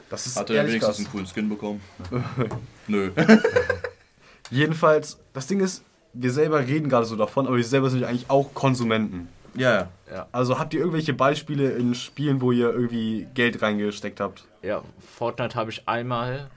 Das 0.10 0.28
ist 0.28 0.38
Hat 0.38 0.50
er 0.50 0.68
wenigstens 0.68 0.84
krass. 0.86 0.98
einen 1.00 1.10
coolen 1.10 1.26
Skin 1.26 1.50
bekommen? 1.50 1.82
Nö. 2.88 3.12
Jedenfalls, 4.50 5.20
das 5.32 5.48
Ding 5.48 5.62
ist, 5.62 5.84
wir 6.13 6.32
selber 6.32 6.60
reden 6.60 6.89
gerade 6.89 7.06
so 7.06 7.15
davon, 7.15 7.47
aber 7.47 7.58
wir 7.58 7.63
selber 7.63 7.89
sind 7.89 8.02
ja 8.02 8.08
eigentlich 8.08 8.30
auch 8.30 8.54
Konsumenten. 8.54 9.28
Ja, 9.54 9.89
ja. 10.10 10.28
Also 10.32 10.60
habt 10.60 10.74
ihr 10.74 10.80
irgendwelche 10.80 11.13
Beispiele 11.13 11.71
in 11.71 11.93
Spielen, 11.93 12.39
wo 12.41 12.52
ihr 12.52 12.69
irgendwie 12.74 13.28
Geld 13.34 13.62
reingesteckt 13.62 14.19
habt? 14.21 14.45
Ja, 14.62 14.82
Fortnite 15.17 15.56
habe 15.56 15.71
ich 15.71 15.88
einmal 15.89 16.50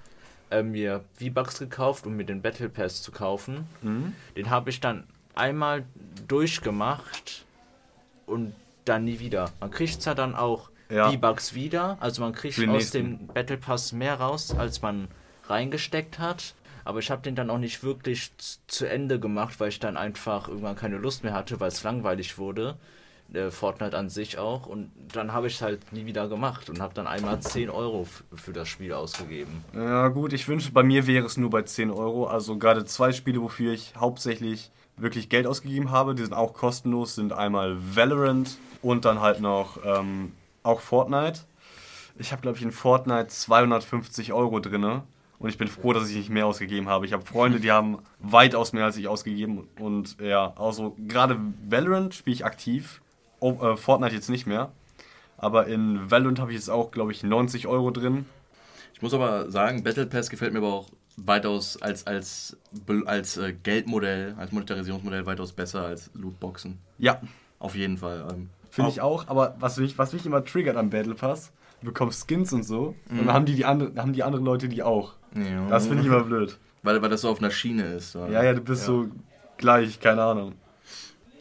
äh, 0.50 0.62
mir 0.62 1.02
V-Bucks 1.18 1.58
gekauft, 1.58 2.06
um 2.06 2.16
mir 2.16 2.24
den 2.24 2.40
Battle 2.40 2.68
Pass 2.68 3.02
zu 3.02 3.10
kaufen. 3.10 3.66
Mhm. 3.82 4.12
Den 4.36 4.50
habe 4.50 4.70
ich 4.70 4.80
dann 4.80 5.04
einmal 5.34 5.84
durchgemacht 6.28 7.44
und 8.26 8.54
dann 8.84 9.04
nie 9.04 9.18
wieder. 9.18 9.50
Man 9.60 9.70
kriegt 9.70 10.00
zwar 10.02 10.14
dann 10.14 10.34
auch 10.36 10.70
Ja. 10.90 11.10
V-Bucks 11.10 11.54
wieder, 11.54 11.96
also 12.00 12.22
man 12.22 12.32
kriegt 12.32 12.58
aus 12.58 12.64
nächsten. 12.66 13.18
dem 13.18 13.26
Battle 13.28 13.56
Pass 13.56 13.92
mehr 13.92 14.20
raus, 14.20 14.54
als 14.56 14.82
man 14.82 15.08
reingesteckt 15.48 16.18
hat. 16.18 16.54
Aber 16.84 16.98
ich 16.98 17.10
habe 17.10 17.22
den 17.22 17.34
dann 17.34 17.50
auch 17.50 17.58
nicht 17.58 17.82
wirklich 17.82 18.32
zu 18.66 18.86
Ende 18.88 19.18
gemacht, 19.18 19.58
weil 19.60 19.68
ich 19.70 19.78
dann 19.80 19.96
einfach 19.96 20.48
irgendwann 20.48 20.76
keine 20.76 20.98
Lust 20.98 21.24
mehr 21.24 21.32
hatte, 21.32 21.58
weil 21.60 21.68
es 21.68 21.82
langweilig 21.82 22.38
wurde. 22.38 22.76
äh, 23.32 23.50
Fortnite 23.50 23.96
an 23.96 24.10
sich 24.10 24.38
auch. 24.38 24.66
Und 24.66 24.90
dann 25.12 25.32
habe 25.32 25.46
ich 25.46 25.54
es 25.54 25.62
halt 25.62 25.92
nie 25.92 26.04
wieder 26.06 26.28
gemacht 26.28 26.68
und 26.68 26.80
habe 26.80 26.92
dann 26.94 27.06
einmal 27.06 27.40
10 27.40 27.70
Euro 27.70 28.06
für 28.34 28.52
das 28.52 28.68
Spiel 28.68 28.92
ausgegeben. 28.92 29.64
Ja 29.74 30.08
gut, 30.08 30.32
ich 30.34 30.46
wünsche, 30.46 30.70
bei 30.72 30.82
mir 30.82 31.06
wäre 31.06 31.26
es 31.26 31.36
nur 31.38 31.50
bei 31.50 31.62
10 31.62 31.90
Euro. 31.90 32.26
Also 32.26 32.58
gerade 32.58 32.84
zwei 32.84 33.12
Spiele, 33.12 33.40
wofür 33.40 33.72
ich 33.72 33.94
hauptsächlich 33.96 34.70
wirklich 34.96 35.28
Geld 35.30 35.46
ausgegeben 35.46 35.90
habe, 35.90 36.14
die 36.14 36.22
sind 36.22 36.34
auch 36.34 36.52
kostenlos, 36.52 37.14
sind 37.16 37.32
einmal 37.32 37.76
Valorant 37.96 38.58
und 38.82 39.04
dann 39.06 39.20
halt 39.20 39.40
noch 39.40 39.78
ähm, 39.84 40.32
auch 40.62 40.80
Fortnite. 40.80 41.40
Ich 42.16 42.30
habe, 42.30 42.42
glaube 42.42 42.58
ich, 42.58 42.62
in 42.62 42.70
Fortnite 42.70 43.26
250 43.28 44.32
Euro 44.32 44.60
drinne 44.60 45.02
und 45.44 45.50
ich 45.50 45.58
bin 45.58 45.68
froh, 45.68 45.92
dass 45.92 46.08
ich 46.08 46.16
nicht 46.16 46.30
mehr 46.30 46.46
ausgegeben 46.46 46.88
habe. 46.88 47.04
Ich 47.06 47.12
habe 47.12 47.24
Freunde, 47.24 47.60
die 47.60 47.70
haben 47.70 47.98
weitaus 48.18 48.72
mehr 48.72 48.84
als 48.86 48.96
ich 48.96 49.08
ausgegeben 49.08 49.68
und 49.78 50.18
ja, 50.20 50.54
also 50.56 50.96
gerade 51.06 51.38
Valorant 51.68 52.14
spiele 52.14 52.34
ich 52.34 52.44
aktiv, 52.44 53.02
oh, 53.40 53.52
äh, 53.62 53.76
Fortnite 53.76 54.14
jetzt 54.14 54.30
nicht 54.30 54.46
mehr. 54.46 54.72
Aber 55.36 55.66
in 55.66 56.10
Valorant 56.10 56.38
habe 56.40 56.52
ich 56.52 56.56
jetzt 56.56 56.70
auch, 56.70 56.90
glaube 56.90 57.12
ich, 57.12 57.22
90 57.22 57.66
Euro 57.66 57.90
drin. 57.90 58.24
Ich 58.94 59.02
muss 59.02 59.12
aber 59.12 59.50
sagen, 59.50 59.82
Battle 59.82 60.06
Pass 60.06 60.30
gefällt 60.30 60.52
mir 60.52 60.60
aber 60.60 60.72
auch 60.72 60.88
weitaus 61.16 61.80
als, 61.82 62.06
als, 62.06 62.56
als 63.04 63.36
äh, 63.36 63.52
Geldmodell, 63.52 64.34
als 64.38 64.52
Monetarisierungsmodell 64.52 65.26
weitaus 65.26 65.52
besser 65.52 65.82
als 65.84 66.10
Lootboxen. 66.14 66.78
Ja, 66.98 67.20
Auf 67.58 67.74
jeden 67.76 67.98
Fall. 67.98 68.26
Ähm, 68.32 68.48
Finde 68.70 68.90
ich 68.90 69.00
auch, 69.00 69.28
aber 69.28 69.54
was 69.60 69.76
mich, 69.76 69.96
was 69.98 70.12
mich 70.12 70.24
immer 70.26 70.44
triggert 70.44 70.76
am 70.76 70.90
Battle 70.90 71.14
Pass, 71.14 71.52
du 71.80 71.86
bekommst 71.86 72.26
Skins 72.28 72.52
und 72.52 72.62
so, 72.64 72.94
und 73.08 73.14
Mhm. 73.14 73.18
dann 73.26 73.32
haben 73.32 73.46
die, 73.46 73.54
die, 73.54 73.64
andere, 73.64 73.92
haben 74.00 74.12
die 74.12 74.22
anderen 74.22 74.44
Leute 74.44 74.68
die 74.68 74.82
auch. 74.82 75.12
Ja. 75.34 75.68
Das 75.68 75.86
finde 75.86 76.02
ich 76.02 76.06
immer 76.08 76.22
blöd. 76.24 76.58
Weil, 76.82 77.00
weil 77.02 77.08
das 77.10 77.22
so 77.22 77.30
auf 77.30 77.38
einer 77.38 77.50
Schiene 77.50 77.82
ist. 77.94 78.12
so. 78.12 78.26
Ja, 78.26 78.42
ja, 78.42 78.52
du 78.52 78.60
bist 78.60 78.82
Ja. 78.82 78.86
so 78.88 79.08
gleich, 79.56 79.98
keine 80.00 80.22
Ahnung. 80.22 80.54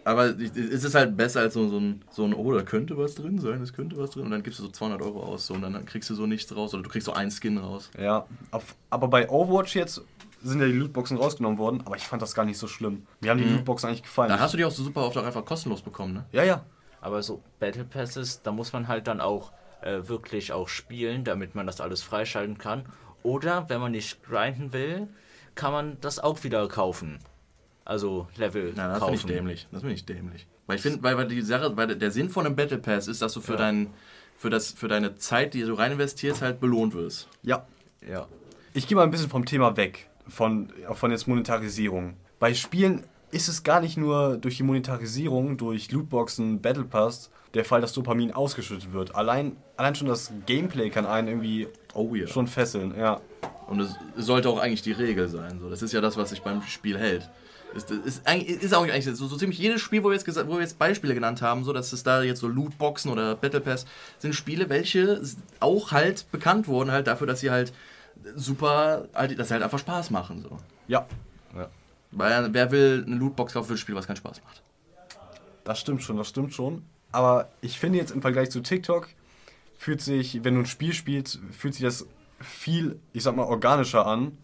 Aber 0.06 0.38
ich- 0.38 0.56
es 0.56 0.84
ist 0.84 0.96
halt 0.96 1.16
besser 1.16 1.42
als 1.42 1.54
so, 1.54 1.68
so, 1.70 1.78
ein, 1.80 2.02
so 2.12 2.26
ein, 2.26 2.34
oh, 2.34 2.52
da 2.54 2.62
könnte 2.64 2.98
was 2.98 3.16
drin 3.16 3.40
sein, 3.40 3.62
es 3.62 3.72
könnte 3.74 3.98
was 3.98 4.10
drin. 4.12 4.26
Und 4.26 4.32
dann 4.32 4.44
gibst 4.44 4.60
du 4.60 4.64
so 4.64 4.70
200 4.70 5.02
Euro 5.02 5.24
aus 5.24 5.48
so, 5.48 5.54
und 5.54 5.62
dann 5.62 5.86
kriegst 5.86 6.10
du 6.10 6.16
so 6.16 6.26
nichts 6.26 6.54
raus. 6.56 6.74
Oder 6.74 6.84
du 6.84 6.90
kriegst 6.90 7.06
so 7.06 7.14
einen 7.14 7.32
Skin 7.32 7.58
raus. 7.58 7.90
Ja, 7.98 8.26
auf, 8.52 8.76
aber 8.90 9.08
bei 9.08 9.30
Overwatch 9.30 9.76
jetzt 9.76 10.02
sind 10.42 10.60
ja 10.60 10.66
die 10.68 10.74
Lootboxen 10.74 11.18
rausgenommen 11.18 11.58
worden, 11.58 11.82
aber 11.86 11.96
ich 11.96 12.04
fand 12.04 12.22
das 12.22 12.36
gar 12.36 12.44
nicht 12.44 12.58
so 12.58 12.68
schlimm. 12.68 13.06
Mir 13.22 13.32
haben 13.32 13.38
die 13.38 13.46
Mhm. 13.46 13.56
Lootboxen 13.56 13.88
eigentlich 13.88 14.04
gefallen. 14.04 14.28
Da 14.30 14.40
hast 14.40 14.54
du 14.54 14.58
die 14.58 14.66
auch 14.66 14.72
so 14.72 14.84
super 14.84 15.06
oft 15.06 15.18
auch 15.18 15.24
einfach 15.26 15.46
kostenlos 15.46 15.82
bekommen, 15.82 16.14
ne? 16.14 16.26
ja, 16.34 16.44
ja. 16.44 16.66
Aber 17.00 17.22
so 17.24 17.42
Battle 17.60 17.84
Passes, 17.86 18.42
da 18.44 18.52
muss 18.52 18.72
man 18.74 18.88
halt 18.90 19.08
dann 19.08 19.20
auch 19.22 19.52
äh, 19.82 20.08
wirklich 20.08 20.52
auch 20.54 20.70
spielen, 20.70 21.24
damit 21.26 21.56
man 21.56 21.66
das 21.68 21.82
alles 21.82 22.02
freischalten 22.02 22.58
kann. 22.58 22.86
Oder 23.24 23.68
wenn 23.70 23.80
man 23.82 23.92
nicht 23.92 24.22
grinden 24.24 24.74
will, 24.74 25.08
kann 25.56 25.72
man 25.72 25.98
das 26.02 26.20
auch 26.20 26.44
wieder 26.44 26.68
kaufen. 26.68 27.20
Also 27.86 28.28
Level 28.38 28.74
Na, 28.76 28.88
das 28.90 29.00
finde 29.00 29.16
ich 29.16 29.22
kaufen. 29.22 29.34
dämlich. 29.34 29.68
Das 29.72 29.82
finde 29.82 29.96
ich 29.96 30.06
dämlich. 30.06 30.48
Weil 30.68 30.78
ich 30.78 30.82
finde, 30.82 31.04
weil, 31.04 31.18
weil 31.18 31.28
die 31.28 31.42
Sache, 31.42 31.76
weil 31.76 31.96
der 31.96 32.12
Sinn 32.12 32.30
von 32.30 32.46
einem 32.46 32.56
Battle 32.56 32.78
Pass 32.78 33.08
ist, 33.08 33.22
dass 33.22 33.34
du 33.34 33.42
für, 33.42 33.54
Ja. 33.54 33.58
dein, 33.60 33.88
für, 34.38 34.50
das, 34.50 34.72
für 34.72 34.88
deine 34.88 35.16
Zeit, 35.16 35.54
die 35.54 35.62
du 35.64 35.74
rein 35.74 35.92
investierst, 35.92 36.42
halt 36.42 36.60
belohnt 36.60 36.94
wirst. 36.94 37.28
Ja. 37.42 37.66
Ja. 38.08 38.28
Ich 38.74 38.88
gehe 38.88 38.96
mal 38.96 39.04
ein 39.04 39.12
bisschen 39.12 39.30
vom 39.30 39.46
Thema 39.46 39.76
weg, 39.78 40.10
von, 40.28 40.72
von 40.94 41.12
jetzt 41.12 41.28
Monetarisierung. 41.28 42.16
Bei 42.40 42.54
Spielen 42.54 43.04
ist 43.32 43.48
es 43.48 43.64
gar 43.64 43.82
nicht 43.82 43.98
nur 43.98 44.38
durch 44.38 44.58
die 44.58 44.64
Monetarisierung, 44.64 45.58
durch 45.58 45.92
Lootboxen, 45.92 46.62
Battle 46.62 46.84
Pass, 46.86 47.30
der 47.54 47.66
Fall, 47.66 47.82
dass 47.82 47.94
Dopamin 47.94 48.32
ausgeschüttet 48.32 48.94
wird. 48.94 49.16
Allein, 49.16 49.58
allein 49.78 49.96
schon 49.96 50.08
das 50.08 50.32
Gameplay 50.46 50.90
kann 50.90 51.06
einen 51.06 51.28
irgendwie 51.28 51.68
Oh 51.94 52.16
ja. 52.16 52.28
schon 52.28 52.48
fesseln, 52.48 52.98
ja. 52.98 53.22
Und 53.68 53.80
es 53.80 53.96
sollte 54.18 54.50
auch 54.50 54.60
eigentlich 54.60 54.82
die 54.82 54.92
Regel 54.92 55.30
sein. 55.30 55.60
So. 55.60 55.70
Das 55.70 55.82
ist 55.82 55.94
ja 55.94 56.02
das, 56.02 56.18
was 56.18 56.32
sich 56.32 56.42
beim 56.42 56.62
Spiel 56.64 56.98
hält. 56.98 57.30
Ist, 57.76 57.90
ist, 57.90 58.28
ist 58.28 58.74
auch 58.74 58.84
eigentlich 58.84 59.06
so, 59.06 59.28
so 59.28 59.36
ziemlich 59.36 59.58
jedes 59.58 59.82
Spiel, 59.82 60.04
wo 60.04 60.10
wir, 60.10 60.14
jetzt 60.14 60.26
gesagt, 60.26 60.48
wo 60.48 60.54
wir 60.54 60.62
jetzt 60.62 60.78
Beispiele 60.78 61.16
genannt 61.16 61.42
haben, 61.42 61.64
so 61.64 61.74
dass 61.74 61.92
es 61.92 62.04
da 62.04 62.22
jetzt 62.22 62.40
so 62.40 62.48
Lootboxen 62.48 63.12
oder 63.12 63.36
Battle 63.36 63.62
Pass 63.62 63.86
sind 64.20 64.36
Spiele, 64.36 64.70
welche 64.70 65.22
auch 65.60 65.92
halt 65.92 66.32
bekannt 66.32 66.68
wurden 66.68 66.92
halt 66.92 67.08
dafür, 67.08 67.26
dass 67.26 67.40
sie 67.40 67.50
halt 67.50 67.74
super, 68.36 69.08
halt, 69.16 69.38
dass 69.40 69.48
sie 69.48 69.56
halt 69.56 69.64
einfach 69.64 69.80
Spaß 69.80 70.12
machen. 70.12 70.44
So. 70.48 70.58
Ja, 70.88 71.08
Weil 72.12 72.54
wer 72.54 72.72
will 72.72 73.04
eine 73.08 73.16
Lootbox 73.16 73.54
kaufen 73.54 73.68
für 73.68 73.74
ein 73.74 73.78
Spiel, 73.78 73.96
was 73.96 74.06
keinen 74.06 74.18
Spaß 74.18 74.42
macht? 74.44 74.62
das 75.64 75.80
stimmt 75.80 76.04
schon, 76.04 76.18
das 76.18 76.28
stimmt 76.28 76.54
schon. 76.54 76.84
Aber 77.14 77.48
ich 77.62 77.80
finde 77.80 78.00
jetzt 78.00 78.12
im 78.12 78.22
Vergleich 78.22 78.50
zu 78.50 78.60
TikTok, 78.60 79.08
fühlt 79.78 80.02
sich, 80.02 80.44
wenn 80.44 80.56
du 80.56 80.62
ein 80.62 80.66
Spiel 80.66 80.94
spielst, 80.94 81.40
fühlt 81.52 81.76
sich 81.76 81.84
das 81.84 82.08
viel, 82.42 83.00
ich 83.14 83.24
sag 83.24 83.36
mal, 83.36 83.44
organischer 83.44 84.06
an. 84.06 84.38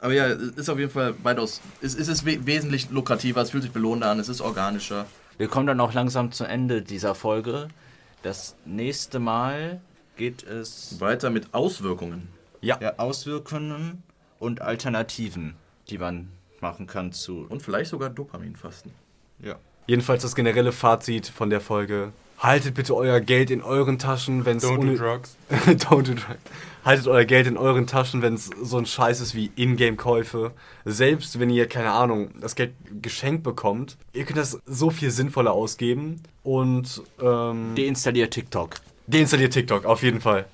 Aber 0.00 0.12
ja, 0.12 0.26
es 0.26 0.56
ist 0.56 0.68
auf 0.68 0.78
jeden 0.78 0.90
Fall 0.90 1.14
weitaus, 1.22 1.60
es, 1.80 1.94
es 1.94 2.08
ist 2.08 2.26
we 2.26 2.44
wesentlich 2.46 2.90
lukrativer, 2.90 3.40
es 3.40 3.50
fühlt 3.50 3.62
sich 3.62 3.72
belohnender 3.72 4.10
an, 4.10 4.18
es 4.18 4.28
ist 4.28 4.40
organischer. 4.40 5.06
Wir 5.38 5.48
kommen 5.48 5.66
dann 5.66 5.80
auch 5.80 5.92
langsam 5.92 6.32
zum 6.32 6.46
Ende 6.46 6.82
dieser 6.82 7.14
Folge. 7.14 7.68
Das 8.22 8.56
nächste 8.64 9.20
Mal 9.20 9.80
geht 10.16 10.42
es 10.42 11.00
Weiter 11.00 11.30
mit 11.30 11.54
Auswirkungen. 11.54 12.28
Ja. 12.60 12.78
ja, 12.80 12.98
Auswirkungen 12.98 14.02
und 14.38 14.60
Alternativen, 14.62 15.54
die 15.88 15.98
man 15.98 16.28
machen 16.60 16.86
kann 16.86 17.12
zu. 17.12 17.46
Und 17.48 17.62
vielleicht 17.62 17.90
sogar 17.90 18.10
Dopaminfasten. 18.10 18.92
Ja. 19.38 19.56
Jedenfalls 19.86 20.22
das 20.22 20.34
generelle 20.34 20.72
Fazit 20.72 21.26
von 21.26 21.50
der 21.50 21.60
Folge. 21.60 22.12
Haltet 22.38 22.74
bitte 22.74 22.94
euer 22.94 23.20
Geld 23.20 23.50
in 23.50 23.60
euren 23.62 23.98
Taschen, 23.98 24.46
wenn 24.46 24.56
es 24.56 24.64
Don't 24.64 24.86
do 24.86 24.96
drugs. 24.96 25.36
Don't 25.66 26.02
do 26.04 26.14
drugs. 26.14 26.38
Haltet 26.84 27.06
euer 27.08 27.24
Geld 27.26 27.46
in 27.46 27.58
euren 27.58 27.86
Taschen, 27.86 28.22
wenn 28.22 28.32
es 28.34 28.48
so 28.62 28.78
ein 28.78 28.86
Scheiß 28.86 29.20
ist 29.20 29.34
wie 29.34 29.50
Ingame-Käufe. 29.56 30.52
Selbst 30.86 31.38
wenn 31.38 31.50
ihr, 31.50 31.68
keine 31.68 31.90
Ahnung, 31.92 32.30
das 32.40 32.54
Geld 32.54 32.72
geschenkt 33.02 33.42
bekommt, 33.42 33.98
ihr 34.14 34.24
könnt 34.24 34.38
das 34.38 34.58
so 34.64 34.88
viel 34.88 35.10
sinnvoller 35.10 35.52
ausgeben. 35.52 36.22
Und 36.42 37.02
ähm, 37.20 37.74
Deinstalliert 37.76 38.32
TikTok. 38.32 38.76
deinstalliert 39.06 39.52
TikTok, 39.52 39.84
auf 39.84 40.02
jeden 40.02 40.22
Fall. 40.22 40.46